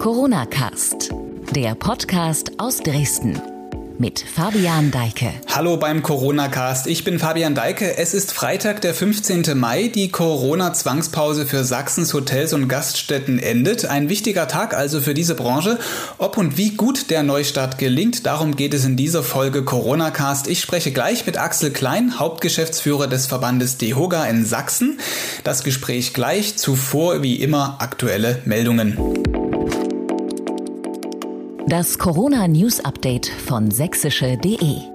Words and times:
Corona 0.00 0.46
Cast, 0.46 1.10
der 1.54 1.74
Podcast 1.74 2.52
aus 2.56 2.78
Dresden 2.78 3.38
mit 3.98 4.18
Fabian 4.18 4.90
Deike. 4.90 5.30
Hallo 5.54 5.76
beim 5.76 6.02
Corona-Cast. 6.02 6.86
Ich 6.86 7.04
bin 7.04 7.18
Fabian 7.18 7.54
Deike. 7.54 7.98
Es 7.98 8.14
ist 8.14 8.32
Freitag, 8.32 8.80
der 8.80 8.94
15. 8.94 9.58
Mai. 9.58 9.88
Die 9.88 10.08
Corona-Zwangspause 10.08 11.44
für 11.44 11.64
Sachsens 11.64 12.14
Hotels 12.14 12.54
und 12.54 12.66
Gaststätten 12.66 13.38
endet. 13.38 13.84
Ein 13.84 14.08
wichtiger 14.08 14.48
Tag 14.48 14.72
also 14.72 15.02
für 15.02 15.12
diese 15.12 15.34
Branche. 15.34 15.78
Ob 16.16 16.38
und 16.38 16.56
wie 16.56 16.70
gut 16.70 17.10
der 17.10 17.22
Neustart 17.22 17.76
gelingt, 17.76 18.24
darum 18.24 18.56
geht 18.56 18.72
es 18.72 18.86
in 18.86 18.96
dieser 18.96 19.22
Folge 19.22 19.64
Corona-Cast. 19.64 20.48
Ich 20.48 20.60
spreche 20.62 20.92
gleich 20.92 21.26
mit 21.26 21.36
Axel 21.36 21.72
Klein, 21.72 22.18
Hauptgeschäftsführer 22.18 23.06
des 23.06 23.26
Verbandes 23.26 23.76
DEHOGA 23.76 24.24
in 24.24 24.46
Sachsen. 24.46 24.98
Das 25.44 25.62
Gespräch 25.62 26.14
gleich. 26.14 26.56
Zuvor 26.56 27.22
wie 27.22 27.36
immer 27.36 27.76
aktuelle 27.80 28.40
Meldungen. 28.46 28.96
Das 31.70 31.98
Corona 31.98 32.48
News 32.48 32.80
Update 32.80 33.28
von 33.28 33.70
sächsische.de 33.70 34.89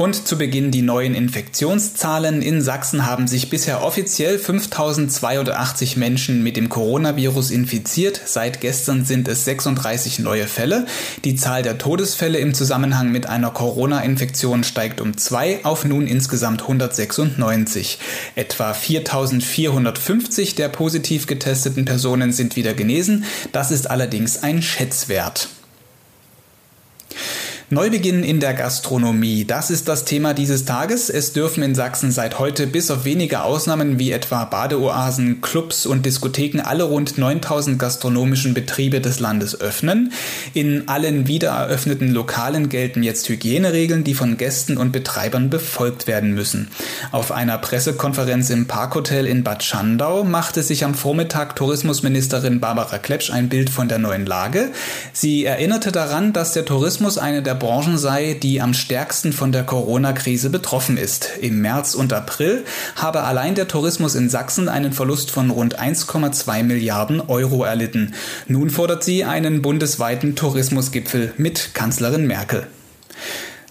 und 0.00 0.26
zu 0.26 0.38
Beginn 0.38 0.70
die 0.70 0.80
neuen 0.80 1.14
Infektionszahlen. 1.14 2.40
In 2.40 2.62
Sachsen 2.62 3.04
haben 3.04 3.28
sich 3.28 3.50
bisher 3.50 3.84
offiziell 3.84 4.38
5082 4.38 5.98
Menschen 5.98 6.42
mit 6.42 6.56
dem 6.56 6.70
Coronavirus 6.70 7.50
infiziert. 7.50 8.18
Seit 8.24 8.62
gestern 8.62 9.04
sind 9.04 9.28
es 9.28 9.44
36 9.44 10.20
neue 10.20 10.46
Fälle. 10.46 10.86
Die 11.24 11.36
Zahl 11.36 11.62
der 11.62 11.76
Todesfälle 11.76 12.38
im 12.38 12.54
Zusammenhang 12.54 13.12
mit 13.12 13.26
einer 13.26 13.50
Corona-Infektion 13.50 14.64
steigt 14.64 15.02
um 15.02 15.18
zwei 15.18 15.62
auf 15.64 15.84
nun 15.84 16.06
insgesamt 16.06 16.62
196. 16.62 17.98
Etwa 18.36 18.72
4450 18.72 20.54
der 20.54 20.70
positiv 20.70 21.26
getesteten 21.26 21.84
Personen 21.84 22.32
sind 22.32 22.56
wieder 22.56 22.72
genesen. 22.72 23.24
Das 23.52 23.70
ist 23.70 23.90
allerdings 23.90 24.42
ein 24.42 24.62
Schätzwert. 24.62 25.50
Neubeginn 27.72 28.24
in 28.24 28.40
der 28.40 28.52
Gastronomie, 28.54 29.44
das 29.44 29.70
ist 29.70 29.86
das 29.86 30.04
Thema 30.04 30.34
dieses 30.34 30.64
Tages. 30.64 31.08
Es 31.08 31.32
dürfen 31.32 31.62
in 31.62 31.76
Sachsen 31.76 32.10
seit 32.10 32.40
heute 32.40 32.66
bis 32.66 32.90
auf 32.90 33.04
wenige 33.04 33.44
Ausnahmen 33.44 34.00
wie 34.00 34.10
etwa 34.10 34.44
Badeoasen, 34.44 35.40
Clubs 35.40 35.86
und 35.86 36.04
Diskotheken 36.04 36.62
alle 36.64 36.82
rund 36.82 37.16
9000 37.16 37.78
gastronomischen 37.78 38.54
Betriebe 38.54 39.00
des 39.00 39.20
Landes 39.20 39.60
öffnen. 39.60 40.12
In 40.52 40.88
allen 40.88 41.28
wiedereröffneten 41.28 42.08
Lokalen 42.12 42.70
gelten 42.70 43.04
jetzt 43.04 43.28
Hygieneregeln, 43.28 44.02
die 44.02 44.14
von 44.14 44.36
Gästen 44.36 44.76
und 44.76 44.90
Betreibern 44.90 45.48
befolgt 45.48 46.08
werden 46.08 46.34
müssen. 46.34 46.72
Auf 47.12 47.30
einer 47.30 47.56
Pressekonferenz 47.56 48.50
im 48.50 48.66
Parkhotel 48.66 49.26
in 49.26 49.44
Bad 49.44 49.62
Schandau 49.62 50.24
machte 50.24 50.64
sich 50.64 50.84
am 50.84 50.94
Vormittag 50.94 51.54
Tourismusministerin 51.54 52.58
Barbara 52.58 52.98
Klepsch 52.98 53.30
ein 53.30 53.48
Bild 53.48 53.70
von 53.70 53.86
der 53.86 53.98
neuen 54.00 54.26
Lage. 54.26 54.70
Sie 55.12 55.44
erinnerte 55.44 55.92
daran, 55.92 56.32
dass 56.32 56.52
der 56.52 56.64
Tourismus 56.64 57.16
eine 57.16 57.44
der 57.44 57.59
Branchen 57.60 57.96
sei, 57.96 58.34
die 58.34 58.60
am 58.60 58.74
stärksten 58.74 59.32
von 59.32 59.52
der 59.52 59.62
Corona-Krise 59.62 60.50
betroffen 60.50 60.96
ist. 60.96 61.30
Im 61.40 61.60
März 61.60 61.94
und 61.94 62.12
April 62.12 62.64
habe 62.96 63.22
allein 63.22 63.54
der 63.54 63.68
Tourismus 63.68 64.16
in 64.16 64.28
Sachsen 64.28 64.68
einen 64.68 64.92
Verlust 64.92 65.30
von 65.30 65.50
rund 65.50 65.78
1,2 65.78 66.64
Milliarden 66.64 67.20
Euro 67.20 67.62
erlitten. 67.62 68.14
Nun 68.48 68.70
fordert 68.70 69.04
sie 69.04 69.22
einen 69.24 69.62
bundesweiten 69.62 70.34
Tourismusgipfel 70.34 71.32
mit 71.36 71.72
Kanzlerin 71.72 72.26
Merkel. 72.26 72.66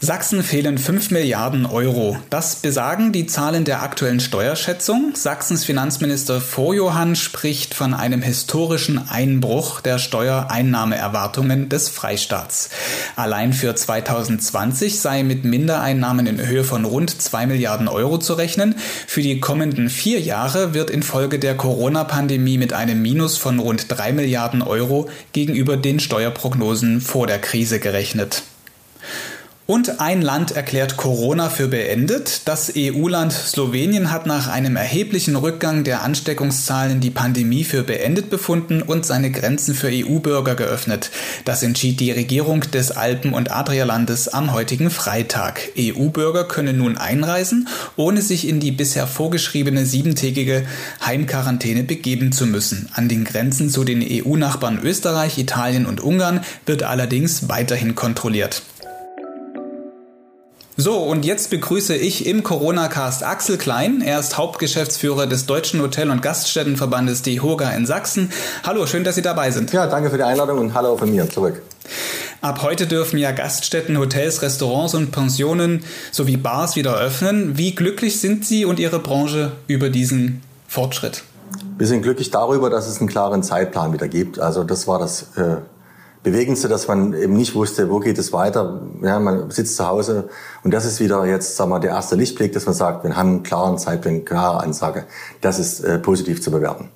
Sachsen 0.01 0.43
fehlen 0.43 0.77
5 0.77 1.11
Milliarden 1.11 1.65
Euro. 1.65 2.17
Das 2.29 2.55
besagen 2.55 3.11
die 3.11 3.25
Zahlen 3.25 3.65
der 3.65 3.83
aktuellen 3.83 4.21
Steuerschätzung. 4.21 5.11
Sachsens 5.13 5.65
Finanzminister 5.65 6.39
Vorjohann 6.39 7.17
spricht 7.17 7.73
von 7.73 7.93
einem 7.93 8.21
historischen 8.21 9.09
Einbruch 9.09 9.81
der 9.81 9.99
Steuereinnahmeerwartungen 9.99 11.67
des 11.67 11.89
Freistaats. 11.89 12.69
Allein 13.17 13.51
für 13.51 13.75
2020 13.75 15.01
sei 15.01 15.23
mit 15.23 15.43
Mindereinnahmen 15.43 16.27
in 16.27 16.47
Höhe 16.47 16.63
von 16.63 16.85
rund 16.85 17.21
2 17.21 17.47
Milliarden 17.47 17.89
Euro 17.89 18.19
zu 18.19 18.35
rechnen. 18.35 18.75
Für 19.05 19.21
die 19.21 19.41
kommenden 19.41 19.89
vier 19.89 20.21
Jahre 20.21 20.73
wird 20.73 20.91
infolge 20.91 21.39
der 21.39 21.57
Corona-Pandemie 21.57 22.57
mit 22.57 22.71
einem 22.71 23.01
Minus 23.01 23.35
von 23.35 23.59
rund 23.59 23.87
3 23.89 24.13
Milliarden 24.13 24.61
Euro 24.61 25.09
gegenüber 25.33 25.75
den 25.75 25.99
Steuerprognosen 25.99 27.01
vor 27.01 27.27
der 27.27 27.39
Krise 27.39 27.81
gerechnet. 27.81 28.43
Und 29.69 29.99
ein 29.99 30.23
Land 30.23 30.49
erklärt 30.49 30.97
Corona 30.97 31.51
für 31.51 31.67
beendet. 31.67 32.41
Das 32.45 32.73
EU-Land 32.75 33.31
Slowenien 33.31 34.09
hat 34.09 34.25
nach 34.25 34.47
einem 34.47 34.75
erheblichen 34.75 35.35
Rückgang 35.35 35.83
der 35.83 36.01
Ansteckungszahlen 36.01 37.01
die 37.01 37.11
Pandemie 37.11 37.63
für 37.63 37.83
beendet 37.83 38.31
befunden 38.31 38.81
und 38.81 39.05
seine 39.05 39.29
Grenzen 39.29 39.75
für 39.75 39.89
EU-Bürger 39.91 40.55
geöffnet. 40.55 41.11
Das 41.45 41.61
entschied 41.61 41.99
die 41.99 42.11
Regierung 42.11 42.61
des 42.61 42.89
Alpen- 42.89 43.35
und 43.35 43.51
Adrialandes 43.51 44.27
am 44.27 44.53
heutigen 44.53 44.89
Freitag. 44.89 45.61
EU-Bürger 45.77 46.45
können 46.45 46.79
nun 46.79 46.97
einreisen, 46.97 47.67
ohne 47.95 48.23
sich 48.23 48.47
in 48.47 48.59
die 48.59 48.71
bisher 48.71 49.05
vorgeschriebene 49.05 49.85
siebentägige 49.85 50.65
Heimquarantäne 51.05 51.83
begeben 51.83 52.31
zu 52.31 52.47
müssen. 52.47 52.89
An 52.95 53.07
den 53.07 53.23
Grenzen 53.23 53.69
zu 53.69 53.83
den 53.83 54.01
EU-Nachbarn 54.03 54.79
Österreich, 54.81 55.37
Italien 55.37 55.85
und 55.85 56.01
Ungarn 56.01 56.43
wird 56.65 56.81
allerdings 56.81 57.49
weiterhin 57.49 57.93
kontrolliert. 57.93 58.63
So, 60.81 60.99
und 60.99 61.25
jetzt 61.25 61.49
begrüße 61.49 61.93
ich 61.93 62.25
im 62.25 62.41
Corona-Cast 62.41 63.21
Axel 63.21 63.57
Klein. 63.57 64.01
Er 64.01 64.17
ist 64.17 64.37
Hauptgeschäftsführer 64.37 65.27
des 65.27 65.45
Deutschen 65.45 65.81
Hotel- 65.81 66.09
und 66.09 66.21
Gaststättenverbandes 66.21 67.21
DEHOGA 67.21 67.71
in 67.71 67.85
Sachsen. 67.85 68.31
Hallo, 68.65 68.85
schön, 68.85 69.03
dass 69.03 69.15
Sie 69.15 69.21
dabei 69.21 69.51
sind. 69.51 69.73
Ja, 69.73 69.87
danke 69.87 70.09
für 70.09 70.15
die 70.15 70.23
Einladung 70.23 70.57
und 70.57 70.73
hallo 70.73 70.95
von 70.95 71.11
mir 71.11 71.29
zurück. 71.29 71.61
Ab 72.39 72.63
heute 72.63 72.87
dürfen 72.87 73.17
ja 73.17 73.31
Gaststätten, 73.31 73.97
Hotels, 73.97 74.41
Restaurants 74.41 74.93
und 74.93 75.11
Pensionen 75.11 75.83
sowie 76.13 76.37
Bars 76.37 76.77
wieder 76.77 76.95
öffnen. 76.97 77.57
Wie 77.57 77.75
glücklich 77.75 78.21
sind 78.21 78.45
Sie 78.45 78.63
und 78.63 78.79
Ihre 78.79 78.99
Branche 78.99 79.51
über 79.67 79.89
diesen 79.89 80.41
Fortschritt? 80.69 81.23
Wir 81.77 81.87
sind 81.87 82.03
glücklich 82.03 82.31
darüber, 82.31 82.69
dass 82.69 82.87
es 82.87 82.99
einen 82.99 83.09
klaren 83.09 83.43
Zeitplan 83.43 83.91
wieder 83.91 84.07
gibt. 84.07 84.39
Also 84.39 84.63
das 84.63 84.87
war 84.87 84.97
das 84.97 85.23
äh, 85.35 85.57
Bewegendste, 86.23 86.67
dass 86.67 86.87
man 86.87 87.13
eben 87.13 87.33
nicht 87.33 87.55
wusste, 87.55 87.89
wo 87.89 87.99
geht 87.99 88.17
es 88.17 88.33
weiter. 88.33 88.81
Ja, 89.01 89.19
man 89.19 89.51
sitzt 89.51 89.77
zu 89.77 89.87
Hause 89.87 90.29
und 90.63 90.73
das 90.73 90.85
ist 90.85 90.99
wieder 90.99 91.25
jetzt, 91.25 91.55
sagen 91.55 91.71
wir, 91.71 91.79
der 91.79 91.91
erste 91.91 92.15
Lichtblick, 92.15 92.51
dass 92.51 92.65
man 92.65 92.75
sagt, 92.75 93.05
wir 93.05 93.15
haben 93.15 93.29
einen 93.29 93.43
klaren 93.43 93.77
Zeitplan, 93.77 94.25
klare 94.25 94.61
Ansage. 94.61 95.05
Das 95.41 95.59
ist 95.59 95.79
äh, 95.79 95.97
positiv 95.97 96.41
zu 96.41 96.51
bewerten. 96.51 96.89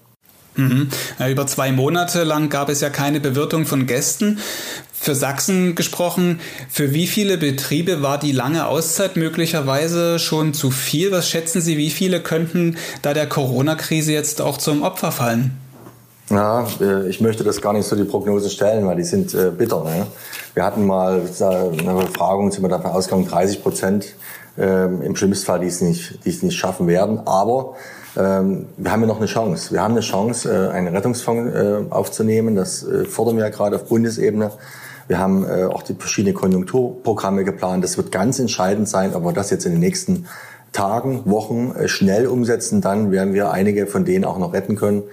Mhm. 0.55 0.89
Ja, 1.19 1.29
über 1.29 1.47
zwei 1.47 1.71
Monate 1.71 2.23
lang 2.23 2.49
gab 2.49 2.69
es 2.69 2.81
ja 2.81 2.89
keine 2.89 3.19
Bewirtung 3.19 3.65
von 3.65 3.87
Gästen. 3.87 4.39
Für 4.91 5.15
Sachsen 5.15 5.75
gesprochen, 5.75 6.39
für 6.69 6.93
wie 6.93 7.07
viele 7.07 7.37
Betriebe 7.37 8.01
war 8.01 8.17
die 8.17 8.31
lange 8.31 8.67
Auszeit 8.67 9.17
möglicherweise 9.17 10.19
schon 10.19 10.53
zu 10.53 10.71
viel? 10.71 11.11
Was 11.11 11.29
schätzen 11.29 11.61
Sie, 11.61 11.77
wie 11.77 11.89
viele 11.89 12.21
könnten 12.21 12.77
da 13.01 13.13
der 13.13 13.27
Corona-Krise 13.27 14.13
jetzt 14.13 14.41
auch 14.41 14.57
zum 14.57 14.81
Opfer 14.81 15.11
fallen? 15.11 15.57
Ja, 16.33 16.65
äh, 16.81 17.07
ich 17.09 17.21
möchte 17.21 17.43
das 17.43 17.61
gar 17.61 17.73
nicht 17.73 17.85
so 17.85 17.95
die 17.95 18.05
Prognose 18.05 18.49
stellen, 18.49 18.87
weil 18.87 18.95
die 18.95 19.03
sind 19.03 19.33
äh, 19.35 19.51
bitter. 19.51 19.83
Ne? 19.83 20.07
Wir 20.55 20.65
hatten 20.65 20.85
mal 20.85 21.21
eine 21.39 21.93
Befragung, 21.93 22.51
sind 22.51 22.63
wir 22.63 22.69
davon 22.69 22.91
ausgegangen, 22.91 23.27
30 23.27 23.61
Prozent 23.61 24.15
ähm, 24.57 25.01
im 25.03 25.15
schlimmsten 25.15 25.45
Fall, 25.45 25.59
die 25.59 25.67
es 25.67 25.81
nicht, 25.81 26.25
die 26.25 26.29
es 26.29 26.41
nicht 26.41 26.57
schaffen 26.57 26.87
werden. 26.87 27.21
Aber 27.25 27.75
ähm, 28.17 28.65
wir 28.77 28.91
haben 28.91 29.01
ja 29.01 29.07
noch 29.07 29.17
eine 29.17 29.27
Chance. 29.27 29.73
Wir 29.73 29.81
haben 29.81 29.91
eine 29.91 30.01
Chance, 30.01 30.51
äh, 30.51 30.71
einen 30.71 30.95
Rettungsfonds 30.95 31.55
äh, 31.55 31.91
aufzunehmen. 31.91 32.55
Das 32.55 32.83
äh, 32.83 33.05
fordern 33.05 33.37
wir 33.37 33.43
ja 33.43 33.49
gerade 33.49 33.75
auf 33.75 33.85
Bundesebene. 33.85 34.51
Wir 35.07 35.19
haben 35.19 35.45
äh, 35.45 35.65
auch 35.65 35.83
die 35.83 35.93
verschiedenen 35.93 36.35
Konjunkturprogramme 36.35 37.43
geplant. 37.43 37.83
Das 37.83 37.97
wird 37.97 38.11
ganz 38.11 38.39
entscheidend 38.39 38.89
sein, 38.89 39.13
ob 39.13 39.23
wir 39.23 39.33
das 39.33 39.51
jetzt 39.51 39.65
in 39.65 39.73
den 39.73 39.81
nächsten 39.81 40.25
Tagen, 40.73 41.21
Wochen 41.25 41.71
äh, 41.77 41.87
schnell 41.87 42.27
umsetzen, 42.27 42.81
dann 42.81 43.11
werden 43.11 43.33
wir 43.33 43.51
einige 43.51 43.87
von 43.87 44.05
denen 44.05 44.25
auch 44.25 44.39
noch 44.39 44.53
retten 44.53 44.75
können. 44.75 45.03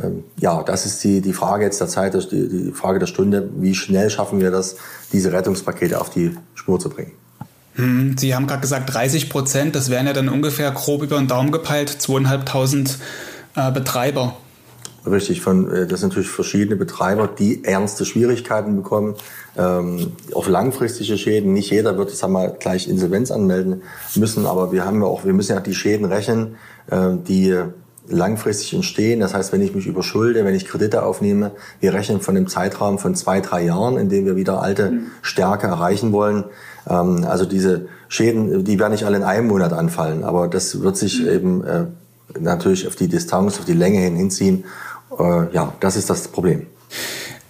Ähm, 0.00 0.24
ja, 0.38 0.62
das 0.62 0.86
ist 0.86 1.02
die, 1.04 1.20
die 1.20 1.32
Frage 1.32 1.64
jetzt 1.64 1.80
der 1.80 1.88
Zeit, 1.88 2.14
die, 2.30 2.48
die 2.48 2.72
Frage 2.72 2.98
der 2.98 3.06
Stunde. 3.06 3.48
Wie 3.56 3.74
schnell 3.74 4.10
schaffen 4.10 4.40
wir 4.40 4.50
das, 4.50 4.76
diese 5.12 5.32
Rettungspakete 5.32 6.00
auf 6.00 6.10
die 6.10 6.36
Spur 6.54 6.78
zu 6.78 6.90
bringen? 6.90 7.12
Hm, 7.74 8.16
Sie 8.18 8.34
haben 8.34 8.46
gerade 8.46 8.60
gesagt 8.60 8.92
30 8.92 9.30
Prozent, 9.30 9.74
das 9.76 9.90
wären 9.90 10.06
ja 10.06 10.12
dann 10.12 10.28
ungefähr 10.28 10.70
grob 10.72 11.02
über 11.02 11.16
den 11.16 11.28
Daumen 11.28 11.52
gepeilt, 11.52 11.88
zweieinhalbtausend 11.88 12.98
äh, 13.54 13.70
Betreiber. 13.70 14.36
Richtig, 15.06 15.40
von, 15.40 15.70
äh, 15.70 15.86
das 15.86 16.00
sind 16.00 16.10
natürlich 16.10 16.28
verschiedene 16.28 16.76
Betreiber, 16.76 17.28
die 17.28 17.64
ernste 17.64 18.04
Schwierigkeiten 18.04 18.76
bekommen, 18.76 19.14
ähm, 19.56 20.12
auf 20.34 20.48
langfristige 20.48 21.16
Schäden. 21.16 21.52
Nicht 21.52 21.70
jeder 21.70 21.96
wird, 21.96 22.10
sag 22.10 22.30
mal, 22.30 22.54
gleich 22.58 22.88
Insolvenz 22.88 23.30
anmelden 23.30 23.82
müssen, 24.16 24.44
aber 24.44 24.72
wir 24.72 24.84
haben 24.84 25.00
ja 25.00 25.06
auch, 25.06 25.24
wir 25.24 25.32
müssen 25.32 25.52
ja 25.52 25.60
die 25.60 25.74
Schäden 25.74 26.06
rechnen, 26.06 26.56
äh, 26.90 27.10
die 27.26 27.56
langfristig 28.08 28.74
entstehen. 28.74 29.20
Das 29.20 29.34
heißt, 29.34 29.52
wenn 29.52 29.62
ich 29.62 29.74
mich 29.74 29.86
überschulde, 29.86 30.44
wenn 30.44 30.54
ich 30.54 30.66
Kredite 30.66 31.02
aufnehme, 31.02 31.52
wir 31.80 31.94
rechnen 31.94 32.20
von 32.20 32.36
einem 32.36 32.48
Zeitraum 32.48 32.98
von 32.98 33.14
zwei, 33.14 33.40
drei 33.40 33.64
Jahren, 33.64 33.96
in 33.96 34.08
dem 34.08 34.24
wir 34.24 34.36
wieder 34.36 34.62
alte 34.62 34.90
mhm. 34.90 35.06
Stärke 35.22 35.66
erreichen 35.66 36.12
wollen. 36.12 36.44
Ähm, 36.88 37.24
also 37.28 37.44
diese 37.44 37.86
Schäden, 38.08 38.64
die 38.64 38.78
werden 38.78 38.92
nicht 38.92 39.04
alle 39.04 39.16
in 39.16 39.22
einem 39.22 39.48
Monat 39.48 39.72
anfallen, 39.72 40.24
aber 40.24 40.48
das 40.48 40.80
wird 40.80 40.96
sich 40.96 41.20
mhm. 41.20 41.28
eben 41.28 41.64
äh, 41.64 41.84
natürlich 42.38 42.86
auf 42.86 42.96
die 42.96 43.08
Distanz, 43.08 43.58
auf 43.58 43.64
die 43.64 43.74
Länge 43.74 44.00
hin 44.00 44.16
hinziehen. 44.16 44.64
Äh, 45.18 45.52
ja, 45.52 45.72
das 45.80 45.96
ist 45.96 46.10
das 46.10 46.28
Problem. 46.28 46.66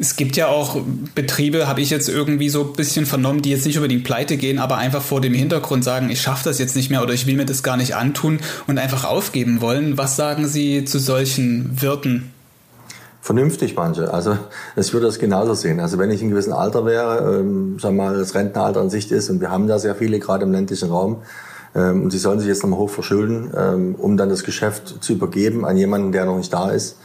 Es 0.01 0.15
gibt 0.15 0.37
ja 0.37 0.47
auch 0.47 0.81
Betriebe, 1.17 1.67
habe 1.67 1.81
ich 1.81 1.91
jetzt 1.91 2.09
irgendwie 2.09 2.49
so 2.49 2.63
ein 2.63 2.73
bisschen 2.75 3.05
vernommen, 3.05 3.43
die 3.43 3.51
jetzt 3.51 3.67
nicht 3.67 3.77
unbedingt 3.79 4.05
pleite 4.05 4.37
gehen, 4.37 4.61
aber 4.61 4.77
einfach 4.77 5.03
vor 5.03 5.21
dem 5.21 5.35
Hintergrund 5.35 5.83
sagen, 5.83 6.09
ich 6.09 6.21
schaffe 6.21 6.45
das 6.45 6.61
jetzt 6.61 6.77
nicht 6.77 6.89
mehr 6.89 7.03
oder 7.03 7.15
ich 7.15 7.27
will 7.27 7.35
mir 7.35 7.47
das 7.47 7.65
gar 7.65 7.77
nicht 7.77 7.97
antun 7.97 8.39
und 8.69 8.79
einfach 8.79 9.05
aufgeben 9.05 9.61
wollen. 9.61 9.99
Was 9.99 10.15
sagen 10.15 10.47
Sie 10.47 10.85
zu 10.85 11.01
solchen 11.01 11.83
Wirten? 11.83 12.33
Vernünftig 13.21 13.75
manche. 13.75 14.15
Also 14.15 14.39
ich 14.77 14.93
würde 14.93 15.07
das 15.07 15.19
genauso 15.19 15.55
sehen. 15.55 15.81
Also 15.81 15.99
wenn 15.99 16.13
ich 16.13 16.23
in 16.23 16.31
gewissem 16.31 16.53
Alter 16.53 16.87
wäre, 16.87 17.41
ähm, 17.41 17.79
sagen 17.81 17.97
wir 17.97 18.05
mal, 18.05 18.17
das 18.17 18.37
Rentenalter 18.37 18.81
an 18.81 18.91
Sicht 18.91 19.11
ist 19.11 19.29
und 19.31 19.41
wir 19.41 19.51
haben 19.51 19.67
da 19.67 19.81
sehr 19.81 19.97
viele, 19.97 20.21
gerade 20.21 20.45
im 20.45 20.53
ländlichen 20.53 20.91
Raum, 20.91 21.23
ähm, 21.75 22.05
und 22.05 22.11
sie 22.11 22.19
sollen 22.19 22.39
sich 22.39 22.49
jetzt 22.49 22.63
nochmal 22.63 22.79
hoch 22.79 22.91
verschulden, 22.91 23.51
ähm, 23.57 23.95
um 23.97 24.17
dann 24.17 24.29
das 24.29 24.45
Geschäft 24.45 25.03
zu 25.03 25.13
übergeben 25.13 25.65
an 25.65 25.77
jemanden, 25.77 26.13
der 26.13 26.25
noch 26.25 26.37
nicht 26.37 26.53
da 26.53 26.71
ist, 26.71 26.97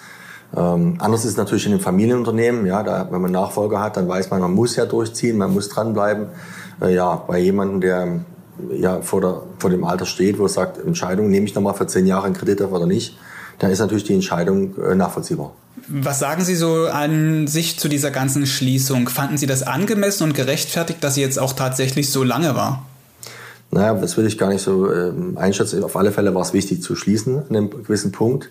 ähm, 0.55 0.95
anders 0.99 1.25
ist 1.25 1.31
es 1.31 1.37
natürlich 1.37 1.65
in 1.65 1.71
einem 1.71 1.81
Familienunternehmen, 1.81 2.65
ja, 2.65 2.83
da, 2.83 3.07
wenn 3.09 3.21
man 3.21 3.31
Nachfolger 3.31 3.79
hat, 3.79 3.97
dann 3.97 4.07
weiß 4.07 4.29
man, 4.29 4.39
man 4.39 4.53
muss 4.53 4.75
ja 4.75 4.85
durchziehen, 4.85 5.37
man 5.37 5.53
muss 5.53 5.69
dranbleiben. 5.69 6.27
Äh, 6.81 6.93
ja, 6.93 7.15
bei 7.15 7.39
jemandem, 7.39 7.81
der 7.81 8.19
ja 8.71 9.01
vor, 9.01 9.21
der, 9.21 9.41
vor 9.57 9.69
dem 9.69 9.83
Alter 9.83 10.05
steht, 10.05 10.37
wo 10.37 10.43
er 10.43 10.49
sagt, 10.49 10.77
Entscheidung, 10.77 11.29
nehme 11.29 11.45
ich 11.45 11.55
nochmal 11.55 11.73
für 11.73 11.87
zehn 11.87 12.05
Jahre 12.05 12.25
einen 12.25 12.35
Kredit 12.35 12.61
auf 12.61 12.71
oder 12.71 12.85
nicht, 12.85 13.17
dann 13.59 13.71
ist 13.71 13.79
natürlich 13.79 14.03
die 14.03 14.13
Entscheidung 14.13 14.75
äh, 14.77 14.95
nachvollziehbar. 14.95 15.53
Was 15.87 16.19
sagen 16.19 16.43
Sie 16.43 16.55
so 16.55 16.85
an 16.85 17.47
sich 17.47 17.79
zu 17.79 17.89
dieser 17.89 18.11
ganzen 18.11 18.45
Schließung? 18.45 19.09
Fanden 19.09 19.37
Sie 19.37 19.47
das 19.47 19.63
angemessen 19.63 20.23
und 20.23 20.33
gerechtfertigt, 20.33 21.03
dass 21.03 21.15
sie 21.15 21.21
jetzt 21.21 21.39
auch 21.39 21.53
tatsächlich 21.53 22.09
so 22.11 22.23
lange 22.23 22.55
war? 22.55 22.85
Naja, 23.71 23.95
das 23.95 24.15
will 24.17 24.27
ich 24.27 24.37
gar 24.37 24.49
nicht 24.49 24.61
so 24.61 24.91
ähm, 24.93 25.37
einschätzen. 25.37 25.83
Auf 25.83 25.95
alle 25.95 26.11
Fälle 26.11 26.33
war 26.35 26.43
es 26.43 26.53
wichtig 26.53 26.83
zu 26.83 26.95
schließen 26.95 27.39
an 27.39 27.55
einem 27.55 27.69
gewissen 27.69 28.11
Punkt. 28.11 28.49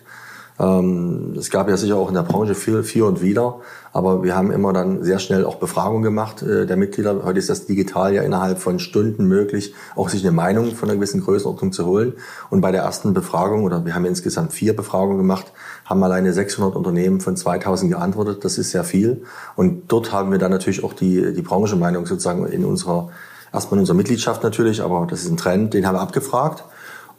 Ähm, 0.59 1.33
es 1.37 1.49
gab 1.49 1.67
ja 1.67 1.77
sicher 1.77 1.95
auch 1.95 2.09
in 2.09 2.13
der 2.13 2.21
Branche 2.21 2.53
viel, 2.53 2.83
viel 2.83 3.03
und 3.03 3.21
wieder, 3.21 3.61
aber 3.91 4.23
wir 4.23 4.35
haben 4.35 4.51
immer 4.51 4.71
dann 4.71 5.03
sehr 5.03 5.19
schnell 5.19 5.45
auch 5.45 5.55
Befragungen 5.55 6.03
gemacht 6.03 6.43
äh, 6.43 6.65
der 6.65 6.77
Mitglieder. 6.77 7.23
Heute 7.23 7.39
ist 7.39 7.49
das 7.49 7.65
digital 7.65 8.13
ja 8.13 8.21
innerhalb 8.21 8.59
von 8.59 8.79
Stunden 8.79 9.27
möglich, 9.27 9.73
auch 9.95 10.09
sich 10.09 10.23
eine 10.23 10.31
Meinung 10.31 10.75
von 10.75 10.89
einer 10.89 10.97
gewissen 10.97 11.21
Größenordnung 11.21 11.71
zu 11.71 11.85
holen. 11.85 12.13
Und 12.49 12.61
bei 12.61 12.71
der 12.71 12.83
ersten 12.83 13.13
Befragung, 13.13 13.63
oder 13.63 13.85
wir 13.85 13.95
haben 13.95 14.05
insgesamt 14.05 14.53
vier 14.53 14.75
Befragungen 14.75 15.17
gemacht, 15.17 15.51
haben 15.85 16.03
alleine 16.03 16.33
600 16.33 16.75
Unternehmen 16.75 17.19
von 17.19 17.35
2000 17.35 17.91
geantwortet. 17.91 18.45
Das 18.45 18.57
ist 18.57 18.71
sehr 18.71 18.83
viel. 18.83 19.23
Und 19.55 19.91
dort 19.91 20.11
haben 20.11 20.31
wir 20.31 20.39
dann 20.39 20.51
natürlich 20.51 20.83
auch 20.83 20.93
die, 20.93 21.33
die 21.33 21.41
Branchenmeinung 21.41 22.05
sozusagen 22.05 22.45
in 22.45 22.63
unserer, 22.63 23.09
erstmal 23.51 23.77
in 23.77 23.81
unserer 23.81 23.97
Mitgliedschaft 23.97 24.43
natürlich, 24.43 24.81
aber 24.81 25.07
das 25.09 25.23
ist 25.23 25.29
ein 25.29 25.37
Trend, 25.37 25.73
den 25.73 25.87
haben 25.87 25.95
wir 25.95 26.01
abgefragt 26.01 26.63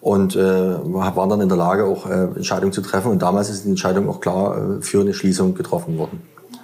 und 0.05 0.37
äh, 0.37 0.41
waren 0.43 1.31
dann 1.31 1.41
in 1.41 1.49
der 1.49 1.57
Lage, 1.57 1.87
auch 1.87 2.07
äh, 2.07 2.25
Entscheidungen 2.37 2.75
zu 2.75 2.83
treffen. 2.83 3.11
Und 3.11 3.23
damals 3.23 3.49
ist 3.49 3.65
die 3.65 3.71
Entscheidung 3.71 4.07
auch 4.11 4.21
klar 4.21 4.77
äh, 4.79 4.83
für 4.83 5.01
eine 5.01 5.15
Schließung 5.15 5.55
getroffen 5.55 5.97
worden. 5.97 6.21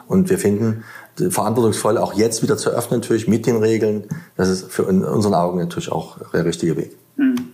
Und 0.07 0.29
wir 0.29 0.39
finden 0.39 0.85
verantwortungsvoll 1.17 1.97
auch 1.97 2.13
jetzt 2.13 2.43
wieder 2.43 2.59
zu 2.59 2.69
öffnen, 2.69 3.01
natürlich 3.01 3.29
mit 3.29 3.47
den 3.47 3.57
Regeln, 3.57 4.05
das 4.37 4.51
ist 4.51 4.71
für 4.71 4.83
in 4.91 5.03
unseren 5.03 5.33
Augen 5.33 5.59
natürlich 5.59 5.91
auch 5.91 6.19
der 6.35 6.45
richtige 6.45 6.77
Weg. 6.77 6.99
Mhm. 7.17 7.50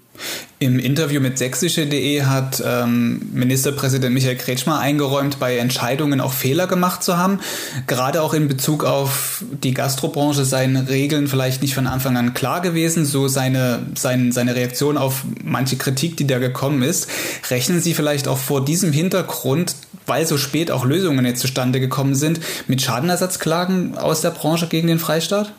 Im 0.59 0.79
Interview 0.79 1.21
mit 1.21 1.37
sächsische.de 1.37 2.23
hat 2.23 2.63
ähm, 2.65 3.21
Ministerpräsident 3.35 4.15
Michael 4.15 4.37
Kretschmer 4.37 4.79
eingeräumt, 4.79 5.39
bei 5.39 5.59
Entscheidungen 5.59 6.21
auch 6.21 6.33
Fehler 6.33 6.67
gemacht 6.67 7.03
zu 7.03 7.19
haben. 7.19 7.41
Gerade 7.87 8.23
auch 8.23 8.33
in 8.33 8.49
Bezug 8.49 8.85
auf 8.85 9.45
die 9.63 9.75
Gastrobranche 9.75 10.47
seien 10.47 10.77
Regeln 10.77 11.29
vielleicht 11.29 11.61
nicht 11.61 11.75
von 11.75 11.87
Anfang 11.87 12.17
an 12.17 12.33
klar 12.33 12.63
gewesen. 12.63 13.05
So 13.05 13.29
seine, 13.29 13.81
sein, 13.95 14.33
seine 14.33 14.55
Reaktion 14.55 14.97
auf 14.97 15.25
manche 15.45 15.77
Kritik, 15.77 16.17
die 16.17 16.27
da 16.27 16.39
gekommen 16.39 16.83
ist. 16.83 17.09
Rechnen 17.51 17.83
Sie 17.83 17.93
vielleicht 17.93 18.27
auch 18.27 18.39
vor 18.39 18.65
diesem 18.65 18.93
Hintergrund, 18.93 19.77
weil 20.07 20.27
so 20.27 20.39
spät 20.39 20.71
auch 20.71 20.87
Lösungen 20.87 21.27
jetzt 21.27 21.41
zustande 21.43 21.81
gekommen 21.81 22.15
sind, 22.15 22.41
mit 22.67 22.81
Schadenersatzklagen 22.81 23.99
aus 23.99 24.23
der 24.23 24.31
Branche 24.31 24.69
gegen 24.69 24.89
den 24.89 24.99
Freistaat? 24.99 25.53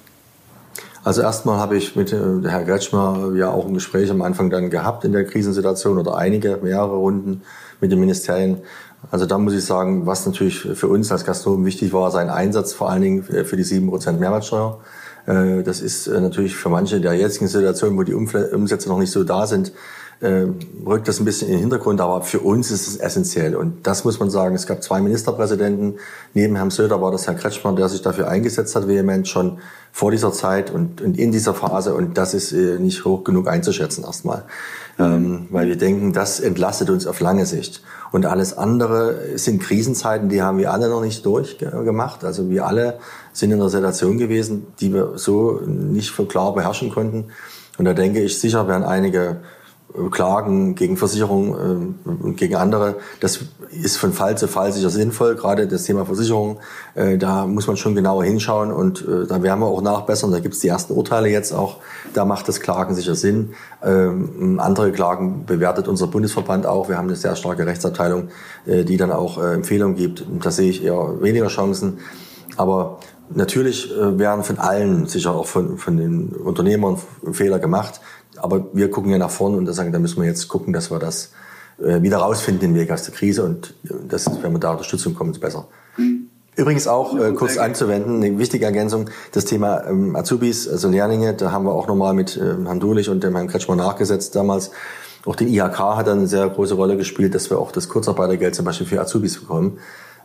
Also 1.07 1.21
erstmal 1.21 1.57
habe 1.57 1.77
ich 1.77 1.95
mit 1.95 2.11
äh, 2.11 2.17
Herrn 2.17 2.65
Gretschmer 2.65 3.31
ja 3.33 3.49
auch 3.49 3.65
ein 3.65 3.73
Gespräch 3.73 4.11
am 4.11 4.21
Anfang 4.21 4.49
dann 4.49 4.69
gehabt 4.69 5.05
in 5.05 5.13
der 5.13 5.23
Krisensituation 5.23 5.97
oder 5.99 6.17
einige, 6.17 6.59
mehrere 6.61 6.97
Runden 6.97 7.43
mit 7.79 7.93
den 7.93 8.01
Ministerien. 8.01 8.57
Also 9.09 9.25
da 9.25 9.37
muss 9.37 9.53
ich 9.53 9.63
sagen, 9.63 10.05
was 10.05 10.25
natürlich 10.25 10.59
für 10.59 10.89
uns 10.89 11.09
als 11.09 11.23
Gastronomen 11.23 11.65
wichtig 11.65 11.93
war, 11.93 12.11
sein 12.11 12.29
Einsatz 12.29 12.73
vor 12.73 12.89
allen 12.89 13.01
Dingen 13.01 13.23
für 13.23 13.55
die 13.55 13.63
7% 13.63 14.17
Mehrwertsteuer. 14.17 14.81
Äh, 15.27 15.63
das 15.63 15.79
ist 15.79 16.07
äh, 16.07 16.19
natürlich 16.19 16.57
für 16.57 16.67
manche 16.67 16.97
in 16.97 17.03
der 17.03 17.13
jetzigen 17.13 17.47
Situation, 17.47 17.97
wo 17.97 18.03
die 18.03 18.13
Umsätze 18.13 18.89
noch 18.89 18.99
nicht 18.99 19.11
so 19.11 19.23
da 19.23 19.47
sind, 19.47 19.71
äh, 20.19 20.47
rückt 20.85 21.07
das 21.07 21.19
ein 21.19 21.25
bisschen 21.25 21.47
in 21.47 21.55
den 21.55 21.61
Hintergrund, 21.61 22.01
aber 22.01 22.21
für 22.21 22.39
uns 22.39 22.71
ist 22.71 22.87
es 22.87 22.97
essentiell. 22.97 23.55
Und 23.55 23.85
das 23.85 24.03
muss 24.03 24.19
man 24.19 24.29
sagen. 24.29 24.55
Es 24.55 24.65
gab 24.65 24.81
zwei 24.81 24.99
Ministerpräsidenten. 24.99 25.99
Neben 26.33 26.55
Herrn 26.55 26.71
Söder 26.71 27.01
war 27.01 27.11
das 27.11 27.27
Herr 27.27 27.35
Kretschmann, 27.35 27.75
der 27.75 27.87
sich 27.87 28.01
dafür 28.01 28.27
eingesetzt 28.27 28.75
hat, 28.75 28.87
vehement 28.87 29.27
schon 29.27 29.59
vor 29.91 30.09
dieser 30.11 30.33
Zeit 30.33 30.71
und, 30.71 31.01
und 31.01 31.17
in 31.17 31.31
dieser 31.31 31.53
Phase. 31.53 31.93
Und 31.93 32.17
das 32.17 32.33
ist 32.33 32.51
äh, 32.51 32.79
nicht 32.79 33.05
hoch 33.05 33.23
genug 33.23 33.47
einzuschätzen 33.47 34.03
erstmal. 34.03 34.45
Ähm, 34.97 35.47
weil 35.51 35.67
wir 35.67 35.77
denken, 35.77 36.13
das 36.13 36.39
entlastet 36.39 36.89
uns 36.89 37.05
auf 37.05 37.19
lange 37.19 37.45
Sicht. 37.45 37.83
Und 38.11 38.25
alles 38.25 38.57
andere 38.57 39.37
sind 39.37 39.61
Krisenzeiten, 39.61 40.29
die 40.29 40.41
haben 40.41 40.57
wir 40.57 40.73
alle 40.73 40.89
noch 40.89 41.01
nicht 41.01 41.23
durchgemacht. 41.25 42.23
Also 42.23 42.49
wir 42.49 42.65
alle 42.65 42.97
sind 43.33 43.51
in 43.51 43.59
einer 43.59 43.69
Situation 43.69 44.17
gewesen, 44.17 44.65
die 44.79 44.93
wir 44.93 45.11
so 45.15 45.61
nicht 45.65 46.11
klar 46.27 46.55
beherrschen 46.55 46.89
konnten. 46.89 47.25
Und 47.77 47.85
da 47.85 47.93
denke 47.93 48.21
ich, 48.21 48.39
sicher 48.39 48.67
werden 48.67 48.83
einige 48.83 49.37
Klagen 50.11 50.75
gegen 50.75 50.97
Versicherungen 50.97 51.95
äh, 52.05 52.09
und 52.09 52.37
gegen 52.37 52.55
andere, 52.55 52.95
das 53.19 53.39
ist 53.71 53.97
von 53.97 54.13
Fall 54.13 54.37
zu 54.37 54.47
Fall 54.47 54.71
sicher 54.71 54.89
sinnvoll. 54.89 55.35
Gerade 55.35 55.67
das 55.67 55.83
Thema 55.83 56.05
Versicherung, 56.05 56.59
äh, 56.95 57.17
da 57.17 57.47
muss 57.47 57.67
man 57.67 57.77
schon 57.77 57.95
genauer 57.95 58.23
hinschauen 58.25 58.71
und 58.71 59.01
äh, 59.01 59.25
da 59.27 59.41
werden 59.41 59.59
wir 59.59 59.67
auch 59.67 59.81
nachbessern. 59.81 60.31
Da 60.31 60.39
gibt 60.39 60.55
es 60.55 60.59
die 60.59 60.67
ersten 60.67 60.93
Urteile 60.93 61.29
jetzt 61.29 61.53
auch. 61.53 61.77
Da 62.13 62.25
macht 62.25 62.47
das 62.47 62.59
Klagen 62.59 62.95
sicher 62.95 63.15
Sinn. 63.15 63.53
Ähm, 63.83 64.59
andere 64.61 64.91
Klagen 64.91 65.45
bewertet 65.45 65.87
unser 65.87 66.07
Bundesverband 66.07 66.65
auch. 66.65 66.89
Wir 66.89 66.97
haben 66.97 67.07
eine 67.07 67.15
sehr 67.15 67.35
starke 67.35 67.65
Rechtsabteilung, 67.65 68.29
die 68.65 68.97
dann 68.97 69.11
auch 69.11 69.41
Empfehlungen 69.41 69.95
gibt. 69.95 70.25
Da 70.41 70.51
sehe 70.51 70.69
ich 70.69 70.83
eher 70.83 71.21
weniger 71.21 71.47
Chancen. 71.47 71.99
Aber 72.55 72.99
natürlich 73.29 73.91
werden 73.95 74.43
von 74.43 74.57
allen, 74.57 75.07
sicher 75.07 75.35
auch 75.35 75.45
von, 75.45 75.77
von 75.77 75.97
den 75.97 76.29
Unternehmern 76.29 76.97
Fehler 77.31 77.59
gemacht. 77.59 78.01
Aber 78.39 78.67
wir 78.73 78.91
gucken 78.91 79.11
ja 79.11 79.17
nach 79.17 79.29
vorne 79.29 79.57
und 79.57 79.71
sagen, 79.73 79.91
da 79.91 79.99
müssen 79.99 80.21
wir 80.21 80.27
jetzt 80.27 80.47
gucken, 80.47 80.73
dass 80.73 80.91
wir 80.91 80.99
das 80.99 81.31
äh, 81.79 82.01
wieder 82.01 82.17
rausfinden, 82.17 82.73
den 82.73 82.75
Weg 82.75 82.91
aus 82.91 83.03
der 83.03 83.13
Krise. 83.13 83.43
Und 83.43 83.73
äh, 83.85 83.93
das, 84.07 84.29
wenn 84.41 84.51
wir 84.51 84.59
da 84.59 84.71
Unterstützung 84.71 85.15
kommen, 85.15 85.31
ist 85.31 85.39
besser. 85.39 85.67
Mhm. 85.97 86.27
Übrigens 86.57 86.87
auch 86.87 87.15
äh, 87.19 87.33
kurz 87.33 87.57
anzuwenden, 87.57 88.23
eine 88.23 88.39
wichtige 88.39 88.65
Ergänzung, 88.65 89.11
das 89.31 89.45
Thema 89.45 89.85
ähm, 89.87 90.15
Azubis, 90.15 90.67
also 90.67 90.89
Lehrlinge, 90.89 91.35
da 91.35 91.51
haben 91.51 91.65
wir 91.65 91.71
auch 91.71 91.87
nochmal 91.87 92.15
mit 92.15 92.35
ähm, 92.35 92.65
Herrn 92.65 92.79
Dulich 92.79 93.09
und 93.09 93.23
dem 93.23 93.35
Herrn 93.35 93.47
Kretschmer 93.47 93.75
nachgesetzt 93.75 94.35
damals. 94.35 94.71
Auch 95.25 95.35
den 95.35 95.49
IHK 95.49 95.77
hat 95.77 96.09
eine 96.09 96.25
sehr 96.25 96.49
große 96.49 96.73
Rolle 96.73 96.97
gespielt, 96.97 97.35
dass 97.35 97.51
wir 97.51 97.59
auch 97.59 97.71
das 97.71 97.89
Kurzarbeitergeld 97.89 98.55
zum 98.55 98.65
Beispiel 98.65 98.87
für 98.87 98.99
Azubis 98.99 99.39
bekommen. 99.39 99.77